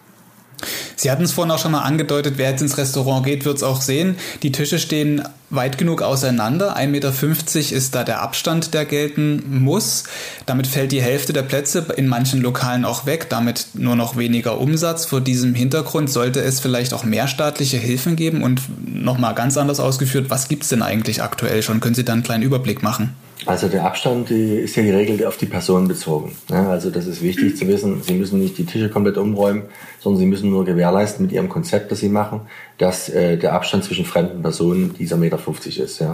Sie 0.99 1.11
hatten 1.11 1.23
es 1.23 1.31
vorhin 1.31 1.51
auch 1.51 1.59
schon 1.59 1.73
mal 1.73 1.83
angedeutet, 1.83 2.33
wer 2.37 2.49
jetzt 2.49 2.61
ins 2.61 2.79
Restaurant 2.79 3.23
geht, 3.23 3.45
wird 3.45 3.57
es 3.57 3.63
auch 3.63 3.81
sehen. 3.81 4.17
Die 4.41 4.51
Tische 4.51 4.79
stehen 4.79 5.21
weit 5.51 5.77
genug 5.77 6.01
auseinander. 6.01 6.75
1,50 6.75 6.87
Meter 6.87 7.75
ist 7.77 7.93
da 7.93 8.03
der 8.03 8.21
Abstand, 8.23 8.73
der 8.73 8.83
gelten 8.83 9.61
muss. 9.63 10.05
Damit 10.47 10.65
fällt 10.65 10.91
die 10.91 11.01
Hälfte 11.01 11.33
der 11.33 11.43
Plätze 11.43 11.85
in 11.95 12.07
manchen 12.07 12.41
Lokalen 12.41 12.83
auch 12.83 13.05
weg, 13.05 13.27
damit 13.29 13.67
nur 13.75 13.95
noch 13.95 14.17
weniger 14.17 14.59
Umsatz. 14.59 15.05
Vor 15.05 15.21
diesem 15.21 15.53
Hintergrund 15.53 16.09
sollte 16.09 16.41
es 16.41 16.59
vielleicht 16.59 16.95
auch 16.95 17.03
mehr 17.03 17.27
staatliche 17.27 17.77
Hilfen 17.77 18.15
geben. 18.15 18.41
Und 18.41 18.63
nochmal 18.83 19.35
ganz 19.35 19.55
anders 19.55 19.79
ausgeführt, 19.79 20.31
was 20.31 20.47
gibt 20.47 20.63
es 20.63 20.69
denn 20.69 20.81
eigentlich 20.81 21.21
aktuell 21.21 21.61
schon? 21.61 21.79
Können 21.79 21.95
Sie 21.95 22.05
da 22.05 22.13
einen 22.13 22.23
kleinen 22.23 22.43
Überblick 22.43 22.81
machen? 22.81 23.15
Also 23.45 23.67
der 23.67 23.85
Abstand 23.85 24.29
die 24.29 24.55
ist 24.55 24.75
ja 24.75 24.83
geregelt 24.83 25.25
auf 25.25 25.37
die 25.37 25.45
Person 25.45 25.87
bezogen. 25.87 26.35
Ja, 26.49 26.69
also 26.69 26.89
das 26.89 27.05
ist 27.05 27.21
wichtig 27.21 27.55
zu 27.55 27.67
wissen. 27.67 28.01
Sie 28.01 28.13
müssen 28.13 28.39
nicht 28.39 28.57
die 28.57 28.65
Tische 28.65 28.89
komplett 28.89 29.17
umräumen, 29.17 29.63
sondern 29.99 30.19
Sie 30.19 30.25
müssen 30.25 30.49
nur 30.49 30.65
gewährleisten 30.65 31.25
mit 31.25 31.33
Ihrem 31.33 31.47
Konzept, 31.47 31.91
das 31.91 31.99
Sie 31.99 32.09
machen, 32.09 32.41
dass 32.77 33.09
äh, 33.09 33.37
der 33.37 33.53
Abstand 33.53 33.83
zwischen 33.83 34.05
fremden 34.05 34.41
Personen 34.41 34.95
dieser 34.95 35.17
Meter 35.17 35.37
50 35.37 35.79
ist. 35.79 36.01
Äh, 36.01 36.07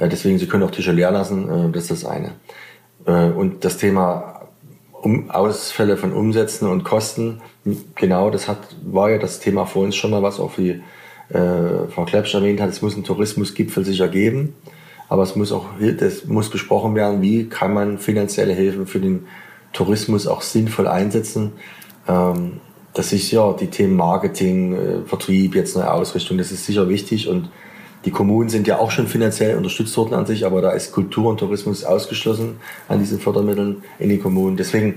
deswegen, 0.00 0.38
Sie 0.38 0.46
können 0.46 0.62
auch 0.62 0.70
Tische 0.70 0.92
leer 0.92 1.10
lassen, 1.10 1.48
äh, 1.48 1.70
das 1.70 1.90
ist 1.90 2.02
das 2.02 2.04
eine. 2.06 2.32
Und 3.06 3.66
das 3.66 3.76
Thema 3.76 4.34
Ausfälle 5.28 5.98
von 5.98 6.14
Umsätzen 6.14 6.66
und 6.66 6.84
Kosten, 6.84 7.42
genau, 7.94 8.30
das 8.30 8.48
hat, 8.48 8.58
war 8.82 9.10
ja 9.10 9.18
das 9.18 9.40
Thema 9.40 9.66
vor 9.66 9.82
uns 9.82 9.96
schon 9.96 10.10
mal, 10.10 10.22
was 10.22 10.40
auch 10.40 10.56
äh, 10.58 10.76
Frau 11.90 12.04
Klepsch 12.04 12.34
erwähnt 12.34 12.60
hat, 12.60 12.70
es 12.70 12.80
muss 12.82 12.94
einen 12.94 13.04
Tourismusgipfel 13.04 13.84
sicher 13.84 14.08
geben. 14.08 14.54
Aber 15.08 15.22
es 15.22 15.36
muss 15.36 15.52
auch, 15.52 15.66
das 15.98 16.24
muss 16.24 16.50
besprochen 16.50 16.94
werden, 16.94 17.22
wie 17.22 17.48
kann 17.48 17.74
man 17.74 17.98
finanzielle 17.98 18.52
Hilfen 18.52 18.86
für 18.86 19.00
den 19.00 19.26
Tourismus 19.72 20.26
auch 20.26 20.42
sinnvoll 20.42 20.88
einsetzen. 20.88 21.52
Ähm, 22.08 22.60
das 22.94 23.12
ist 23.12 23.30
ja 23.30 23.52
die 23.52 23.66
Themen 23.66 23.96
Marketing, 23.96 24.74
äh, 24.74 25.06
Vertrieb, 25.06 25.54
jetzt 25.54 25.76
eine 25.76 25.92
Ausrichtung, 25.92 26.38
das 26.38 26.52
ist 26.52 26.64
sicher 26.64 26.88
wichtig 26.88 27.28
und 27.28 27.50
die 28.04 28.10
Kommunen 28.10 28.50
sind 28.50 28.66
ja 28.66 28.78
auch 28.78 28.90
schon 28.90 29.06
finanziell 29.06 29.56
unterstützt 29.56 29.96
worden 29.96 30.14
an 30.14 30.26
sich, 30.26 30.44
aber 30.44 30.60
da 30.60 30.72
ist 30.72 30.92
Kultur 30.92 31.30
und 31.30 31.38
Tourismus 31.38 31.84
ausgeschlossen 31.84 32.56
an 32.86 32.98
diesen 32.98 33.18
Fördermitteln 33.18 33.82
in 33.98 34.10
den 34.10 34.22
Kommunen. 34.22 34.56
Deswegen 34.56 34.96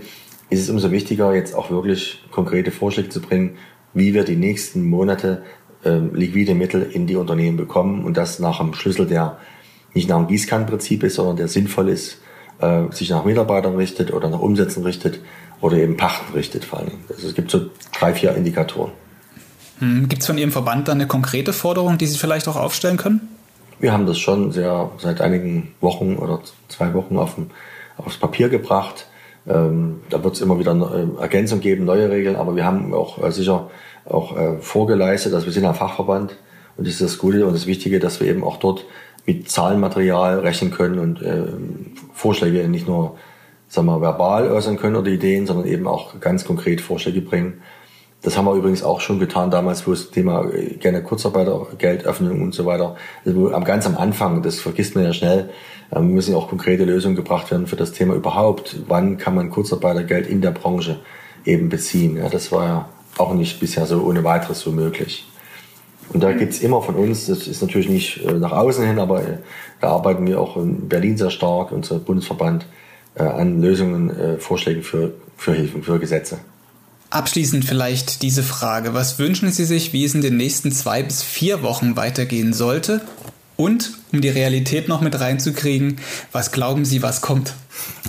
ist 0.50 0.62
es 0.62 0.70
umso 0.70 0.92
wichtiger, 0.92 1.34
jetzt 1.34 1.56
auch 1.56 1.72
wirklich 1.72 2.24
konkrete 2.32 2.72
Vorschläge 2.72 3.10
zu 3.10 3.22
bringen, 3.22 3.58
wie 3.94 4.14
wir 4.14 4.24
die 4.24 4.36
nächsten 4.36 4.88
Monate 4.90 5.44
ähm, 5.86 6.14
liquide 6.16 6.54
Mittel 6.54 6.84
in 6.92 7.08
die 7.08 7.16
Unternehmen 7.16 7.58
bekommen 7.58 8.04
und 8.04 8.18
das 8.18 8.40
nach 8.40 8.60
dem 8.60 8.74
Schlüssel 8.74 9.08
der 9.08 9.38
nicht 9.94 10.10
nach 10.10 10.18
dem 10.18 10.28
Gießkannenprinzip 10.28 11.04
ist, 11.04 11.16
sondern 11.16 11.38
der 11.38 11.48
sinnvoll 11.48 11.90
ist, 11.90 12.20
äh, 12.60 12.84
sich 12.92 13.10
nach 13.10 13.26
Mitarbeitern 13.26 13.76
richtet 13.76 14.14
oder 14.14 14.30
nach 14.30 14.40
Umsätzen 14.40 14.84
richtet 14.84 15.20
oder 15.62 15.78
eben 15.78 15.98
Pachten 15.98 16.34
richtet 16.34 16.66
vor 16.66 16.80
allem. 16.80 16.92
Also 17.10 17.28
es 17.28 17.36
gibt 17.36 17.52
so 17.52 17.70
drei, 17.98 18.14
vier 18.14 18.36
Indikatoren. 18.36 18.92
Hm, 19.80 20.10
gibt 20.10 20.22
es 20.22 20.28
von 20.28 20.38
Ihrem 20.38 20.52
Verband 20.52 20.88
da 20.88 20.92
eine 20.92 21.08
konkrete 21.08 21.54
Forderung, 21.54 21.98
die 21.98 22.08
Sie 22.08 22.18
vielleicht 22.18 22.48
auch 22.48 22.56
aufstellen 22.56 22.98
können? 22.98 23.28
Wir 23.80 23.94
haben 23.94 24.08
das 24.08 24.18
schon 24.18 24.52
sehr 24.52 24.90
seit 24.98 25.22
einigen 25.22 25.74
Wochen 25.82 26.16
oder 26.16 26.42
zwei 26.68 26.94
Wochen 26.94 27.18
auf 27.18 27.36
dem, 27.36 27.52
aufs 27.98 28.18
Papier 28.18 28.50
gebracht. 28.50 29.08
Ähm, 29.48 30.02
da 30.10 30.24
wird 30.24 30.36
es 30.36 30.42
immer 30.42 30.60
wieder 30.60 30.74
äh, 30.74 31.22
Ergänzung 31.22 31.60
geben, 31.60 31.86
neue 31.86 32.10
Regeln, 32.10 32.36
aber 32.36 32.56
wir 32.56 32.66
haben 32.66 32.94
auch 32.94 33.24
äh, 33.24 33.32
sicher 33.32 33.70
auch 34.06 34.36
äh, 34.36 34.58
vorgeleistet, 34.60 35.34
dass 35.34 35.46
wir 35.46 35.54
sind 35.54 35.66
ein 35.66 35.76
Fachverband 35.76 36.38
und 36.76 36.88
das 36.88 36.96
ist 36.96 37.02
das 37.02 37.18
Gute 37.18 37.46
und 37.46 37.54
das 37.54 37.68
Wichtige, 37.68 38.00
dass 38.00 38.20
wir 38.20 38.28
eben 38.28 38.44
auch 38.44 38.58
dort 38.58 38.86
mit 39.28 39.52
Zahlenmaterial 39.52 40.40
rechnen 40.40 40.72
können 40.72 41.00
und 41.00 41.22
äh, 41.22 41.44
Vorschläge 42.14 42.68
nicht 42.68 42.88
nur 42.88 43.18
sagen 43.68 43.88
wir, 43.88 44.02
verbal 44.02 44.50
äußern 44.50 44.78
können 44.78 44.96
oder 44.96 45.12
Ideen, 45.12 45.46
sondern 45.46 45.68
eben 45.68 45.88
auch 45.88 46.20
ganz 46.20 46.46
konkret 46.46 46.82
Vorschläge 46.82 47.22
bringen. 47.22 47.62
Das 48.22 48.38
haben 48.38 48.46
wir 48.46 48.56
übrigens 48.56 48.84
auch 48.84 49.00
schon 49.00 49.20
getan 49.20 49.52
damals, 49.52 49.86
wo 49.86 49.92
das 49.92 50.10
Thema 50.10 50.50
äh, 50.50 50.76
gerne 50.76 51.04
Kurzarbeitergeldöffnung 51.04 52.42
und 52.42 52.56
so 52.56 52.66
weiter, 52.66 52.96
also 53.26 53.50
ganz 53.64 53.86
am 53.86 53.98
Anfang, 53.98 54.42
das 54.42 54.60
vergisst 54.60 54.96
man 54.96 55.04
ja 55.04 55.14
schnell, 55.14 55.50
äh, 55.92 56.00
müssen 56.00 56.34
auch 56.34 56.48
konkrete 56.48 56.86
Lösungen 56.86 57.16
gebracht 57.16 57.52
werden 57.52 57.68
für 57.68 57.76
das 57.76 57.92
Thema 57.92 58.16
überhaupt. 58.16 58.78
Wann 58.88 59.18
kann 59.18 59.36
man 59.36 59.50
Kurzarbeitergeld 59.50 60.28
in 60.28 60.42
der 60.42 60.52
Branche 60.52 61.00
eben 61.46 61.70
beziehen? 61.70 62.18
Ja, 62.18 62.30
das 62.30 62.52
war 62.52 62.66
ja 62.66 62.90
auch 63.18 63.34
nicht 63.34 63.60
bisher 63.60 63.86
so 63.86 64.02
ohne 64.02 64.24
weiteres 64.24 64.62
so 64.62 64.72
möglich. 64.72 65.28
Und 66.10 66.24
da 66.24 66.32
gibt's 66.32 66.60
immer 66.60 66.82
von 66.82 66.96
uns, 66.96 67.26
das 67.26 67.48
ist 67.48 67.62
natürlich 67.62 67.90
nicht 67.90 68.26
äh, 68.26 68.34
nach 68.34 68.52
außen 68.52 68.86
hin, 68.86 69.00
aber 69.00 69.22
äh, 69.22 69.38
da 69.82 69.90
arbeiten 69.90 70.26
wir 70.26 70.40
auch 70.40 70.58
in 70.58 70.88
Berlin 70.88 71.18
sehr 71.18 71.30
stark, 71.30 71.72
unser 71.72 72.00
Bundesverband, 72.00 72.66
äh, 73.16 73.24
an 73.24 73.62
Lösungen, 73.62 74.40
Vorschlägen 74.40 74.84
für, 74.84 75.14
für 75.36 75.54
Hilfen, 75.54 75.84
für 75.84 76.00
Gesetze. 76.00 76.40
Abschließend 77.10 77.64
vielleicht 77.64 78.22
diese 78.22 78.44
Frage. 78.44 78.94
Was 78.94 79.18
wünschen 79.18 79.52
Sie 79.52 79.66
sich, 79.66 79.94
wie 79.94 80.04
es 80.04 80.14
in 80.14 80.22
den 80.22 80.38
nächsten 80.38 80.72
zwei 80.72 81.04
bis 81.04 81.24
vier 81.24 81.64
Wochen 81.64 81.96
weitergehen 81.96 82.54
sollte? 82.54 83.02
Und, 83.58 83.92
um 84.14 84.22
die 84.22 84.30
Realität 84.30 84.88
noch 84.88 85.02
mit 85.02 85.20
reinzukriegen, 85.20 85.98
was 86.32 86.52
glauben 86.52 86.86
Sie, 86.86 87.02
was 87.02 87.22
kommt? 87.22 87.56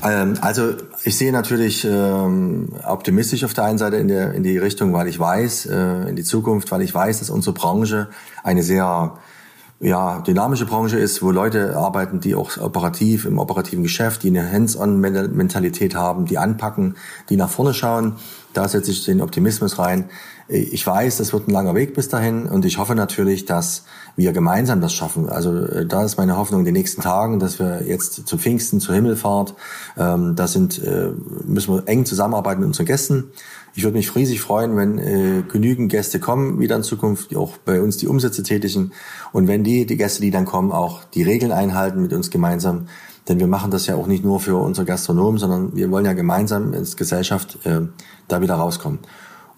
Ähm, 0.04 0.36
also 0.42 0.74
ich 1.04 1.16
sehe 1.16 1.32
natürlich 1.32 1.84
ähm, 1.84 2.68
optimistisch 2.86 3.44
auf 3.44 3.54
der 3.54 3.64
einen 3.64 3.78
Seite 3.78 3.96
in, 3.96 4.08
der, 4.08 4.34
in 4.34 4.42
die 4.42 4.58
Richtung, 4.58 4.92
weil 4.92 5.08
ich 5.08 5.18
weiß, 5.18 5.66
äh, 5.66 6.08
in 6.10 6.16
die 6.16 6.22
Zukunft, 6.22 6.70
weil 6.70 6.82
ich 6.82 6.94
weiß, 6.94 7.20
dass 7.20 7.30
unsere 7.30 7.54
Branche 7.54 8.08
eine 8.42 8.62
sehr 8.62 9.18
ja, 9.80 10.20
dynamische 10.20 10.66
Branche 10.66 10.98
ist, 10.98 11.22
wo 11.22 11.30
Leute 11.30 11.76
arbeiten, 11.76 12.18
die 12.18 12.34
auch 12.34 12.56
operativ 12.58 13.24
im 13.24 13.38
operativen 13.38 13.84
Geschäft, 13.84 14.24
die 14.24 14.28
eine 14.28 14.50
Hands-on-Mentalität 14.50 15.94
haben, 15.94 16.26
die 16.26 16.36
anpacken, 16.36 16.96
die 17.28 17.36
nach 17.36 17.48
vorne 17.48 17.74
schauen. 17.74 18.16
Da 18.54 18.66
setze 18.66 18.90
ich 18.90 19.04
den 19.04 19.20
Optimismus 19.20 19.78
rein. 19.78 20.10
Ich 20.48 20.84
weiß, 20.84 21.18
das 21.18 21.32
wird 21.32 21.46
ein 21.46 21.52
langer 21.52 21.74
Weg 21.76 21.94
bis 21.94 22.08
dahin 22.08 22.46
und 22.46 22.64
ich 22.64 22.78
hoffe 22.78 22.94
natürlich, 22.94 23.44
dass 23.44 23.84
wir 24.16 24.32
gemeinsam 24.32 24.80
das 24.80 24.94
schaffen. 24.94 25.28
Also 25.28 25.54
äh, 25.54 25.86
da 25.86 26.04
ist 26.04 26.16
meine 26.16 26.36
Hoffnung 26.36 26.60
in 26.60 26.64
den 26.64 26.74
nächsten 26.74 27.02
Tagen, 27.02 27.38
dass 27.38 27.58
wir 27.58 27.86
jetzt 27.86 28.26
zu 28.26 28.38
Pfingsten, 28.38 28.80
zur 28.80 28.94
Himmelfahrt, 28.94 29.54
ähm, 29.96 30.34
da 30.34 30.48
sind, 30.48 30.82
äh, 30.82 31.10
müssen 31.44 31.74
wir 31.74 31.86
eng 31.86 32.04
zusammenarbeiten 32.04 32.60
mit 32.60 32.66
unseren 32.68 32.86
Gästen. 32.86 33.30
Ich 33.74 33.84
würde 33.84 33.96
mich 33.96 34.14
riesig 34.14 34.40
freuen, 34.40 34.76
wenn 34.76 34.98
äh, 34.98 35.42
genügend 35.48 35.90
Gäste 35.90 36.18
kommen 36.18 36.58
wieder 36.58 36.76
in 36.76 36.82
Zukunft, 36.82 37.30
die 37.30 37.36
auch 37.36 37.56
bei 37.58 37.80
uns 37.80 37.96
die 37.96 38.08
Umsätze 38.08 38.42
tätigen 38.42 38.92
und 39.32 39.46
wenn 39.46 39.64
die, 39.64 39.86
die 39.86 39.96
Gäste, 39.96 40.20
die 40.20 40.30
dann 40.30 40.44
kommen, 40.44 40.72
auch 40.72 41.04
die 41.04 41.22
Regeln 41.22 41.52
einhalten 41.52 42.02
mit 42.02 42.12
uns 42.12 42.30
gemeinsam. 42.30 42.88
Denn 43.28 43.38
wir 43.38 43.46
machen 43.46 43.70
das 43.70 43.86
ja 43.86 43.94
auch 43.94 44.06
nicht 44.06 44.24
nur 44.24 44.40
für 44.40 44.56
unsere 44.56 44.86
Gastronomen, 44.86 45.38
sondern 45.38 45.76
wir 45.76 45.90
wollen 45.90 46.06
ja 46.06 46.14
gemeinsam 46.14 46.72
als 46.72 46.96
Gesellschaft 46.96 47.58
äh, 47.64 47.80
da 48.26 48.40
wieder 48.40 48.54
rauskommen. 48.54 49.00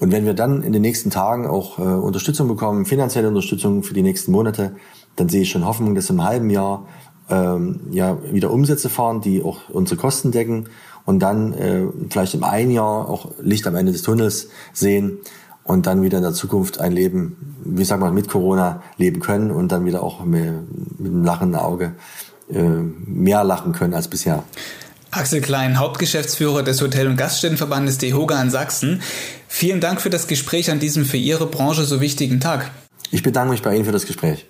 Und 0.01 0.13
wenn 0.13 0.25
wir 0.25 0.35
dann 0.35 0.63
in 0.63 0.73
den 0.73 0.83
nächsten 0.83 1.11
Tagen 1.11 1.47
auch 1.47 1.79
äh, 1.79 1.83
Unterstützung 1.83 2.49
bekommen, 2.49 2.87
finanzielle 2.87 3.29
Unterstützung 3.29 3.83
für 3.83 3.95
die 3.95 4.03
nächsten 4.03 4.33
Monate, 4.33 4.75
dann 5.17 5.29
sehe 5.29 5.43
ich 5.43 5.51
schon 5.51 5.67
Hoffnung, 5.67 5.95
dass 5.95 6.11
im 6.11 6.25
halben 6.25 6.51
Jahr 6.51 6.87
ähm, 7.29 7.81
ja 7.91 8.19
wieder 8.33 8.51
Umsätze 8.51 8.89
fahren, 8.89 9.21
die 9.21 9.43
auch 9.43 9.69
unsere 9.69 10.01
Kosten 10.01 10.33
decken 10.33 10.69
und 11.11 11.19
dann 11.19 11.53
äh, 11.55 11.83
vielleicht 12.09 12.35
im 12.35 12.45
einen 12.45 12.71
Jahr 12.71 13.09
auch 13.09 13.33
Licht 13.43 13.67
am 13.67 13.75
Ende 13.75 13.91
des 13.91 14.03
Tunnels 14.03 14.47
sehen 14.73 15.19
und 15.65 15.87
dann 15.87 16.03
wieder 16.03 16.19
in 16.19 16.23
der 16.23 16.33
Zukunft 16.33 16.79
ein 16.79 16.93
Leben, 16.93 17.57
wie 17.65 17.85
sagt 17.85 18.01
man, 18.01 18.15
mit 18.15 18.29
Corona 18.29 18.81
leben 18.97 19.21
können 19.21 19.51
und 19.51 19.73
dann 19.73 19.85
wieder 19.85 20.05
auch 20.05 20.25
mit, 20.25 20.53
mit 21.01 21.13
einem 21.13 21.25
lachenden 21.25 21.61
Auge 21.61 21.95
äh, 22.49 22.63
mehr 22.63 23.43
lachen 23.43 23.73
können 23.73 23.93
als 23.93 24.07
bisher. 24.07 24.45
Axel 25.11 25.41
Klein, 25.41 25.81
Hauptgeschäftsführer 25.81 26.63
des 26.63 26.81
Hotel- 26.81 27.09
und 27.09 27.17
Gaststättenverbandes 27.17 27.99
DEHOGA 27.99 28.41
in 28.41 28.51
Sachsen. 28.51 29.03
Vielen 29.49 29.81
Dank 29.81 30.01
für 30.01 30.11
das 30.11 30.29
Gespräch 30.29 30.71
an 30.71 30.79
diesem 30.79 31.05
für 31.05 31.17
Ihre 31.17 31.47
Branche 31.47 31.85
so 31.85 32.01
wichtigen 32.01 32.39
Tag. 32.39 32.71
Ich 33.11 33.25
bedanke 33.25 33.51
mich 33.51 33.63
bei 33.63 33.75
Ihnen 33.75 33.85
für 33.85 33.91
das 33.91 34.07
Gespräch. 34.07 34.47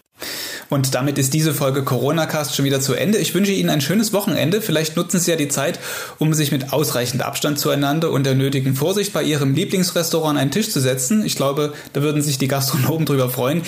Und 0.70 0.94
damit 0.94 1.18
ist 1.18 1.34
diese 1.34 1.52
Folge 1.52 1.82
Corona 1.82 2.26
Cast 2.26 2.54
schon 2.54 2.64
wieder 2.64 2.80
zu 2.80 2.94
Ende. 2.94 3.18
Ich 3.18 3.34
wünsche 3.34 3.50
Ihnen 3.50 3.70
ein 3.70 3.80
schönes 3.80 4.12
Wochenende. 4.12 4.62
Vielleicht 4.62 4.96
nutzen 4.96 5.18
Sie 5.18 5.30
ja 5.30 5.36
die 5.36 5.48
Zeit, 5.48 5.80
um 6.18 6.32
sich 6.32 6.52
mit 6.52 6.72
ausreichend 6.72 7.22
Abstand 7.22 7.58
zueinander 7.58 8.10
und 8.10 8.24
der 8.24 8.36
nötigen 8.36 8.76
Vorsicht 8.76 9.12
bei 9.12 9.22
Ihrem 9.22 9.54
Lieblingsrestaurant 9.54 10.30
an 10.30 10.42
einen 10.42 10.50
Tisch 10.52 10.70
zu 10.70 10.80
setzen. 10.80 11.24
Ich 11.26 11.34
glaube, 11.34 11.74
da 11.92 12.02
würden 12.02 12.22
sich 12.22 12.38
die 12.38 12.46
Gastronomen 12.46 13.04
drüber 13.04 13.28
freuen. 13.28 13.62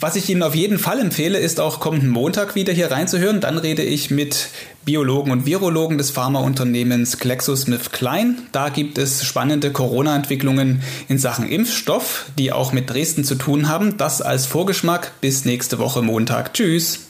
Was 0.00 0.16
ich 0.16 0.28
Ihnen 0.30 0.42
auf 0.42 0.54
jeden 0.54 0.78
Fall 0.78 1.00
empfehle, 1.00 1.38
ist 1.38 1.60
auch 1.60 1.80
kommenden 1.80 2.08
Montag 2.08 2.54
wieder 2.54 2.72
hier 2.72 2.90
reinzuhören. 2.90 3.40
Dann 3.40 3.58
rede 3.58 3.82
ich 3.82 4.10
mit 4.10 4.48
Biologen 4.88 5.32
und 5.32 5.44
Virologen 5.44 5.98
des 5.98 6.10
Pharmaunternehmens 6.12 7.18
GlaxoSmithKline. 7.18 8.36
Da 8.52 8.70
gibt 8.70 8.96
es 8.96 9.22
spannende 9.22 9.70
Corona-Entwicklungen 9.70 10.80
in 11.08 11.18
Sachen 11.18 11.46
Impfstoff, 11.46 12.24
die 12.38 12.52
auch 12.52 12.72
mit 12.72 12.88
Dresden 12.88 13.22
zu 13.22 13.34
tun 13.34 13.68
haben. 13.68 13.98
Das 13.98 14.22
als 14.22 14.46
Vorgeschmack 14.46 15.12
bis 15.20 15.44
nächste 15.44 15.78
Woche 15.78 16.00
Montag. 16.00 16.54
Tschüss. 16.54 17.00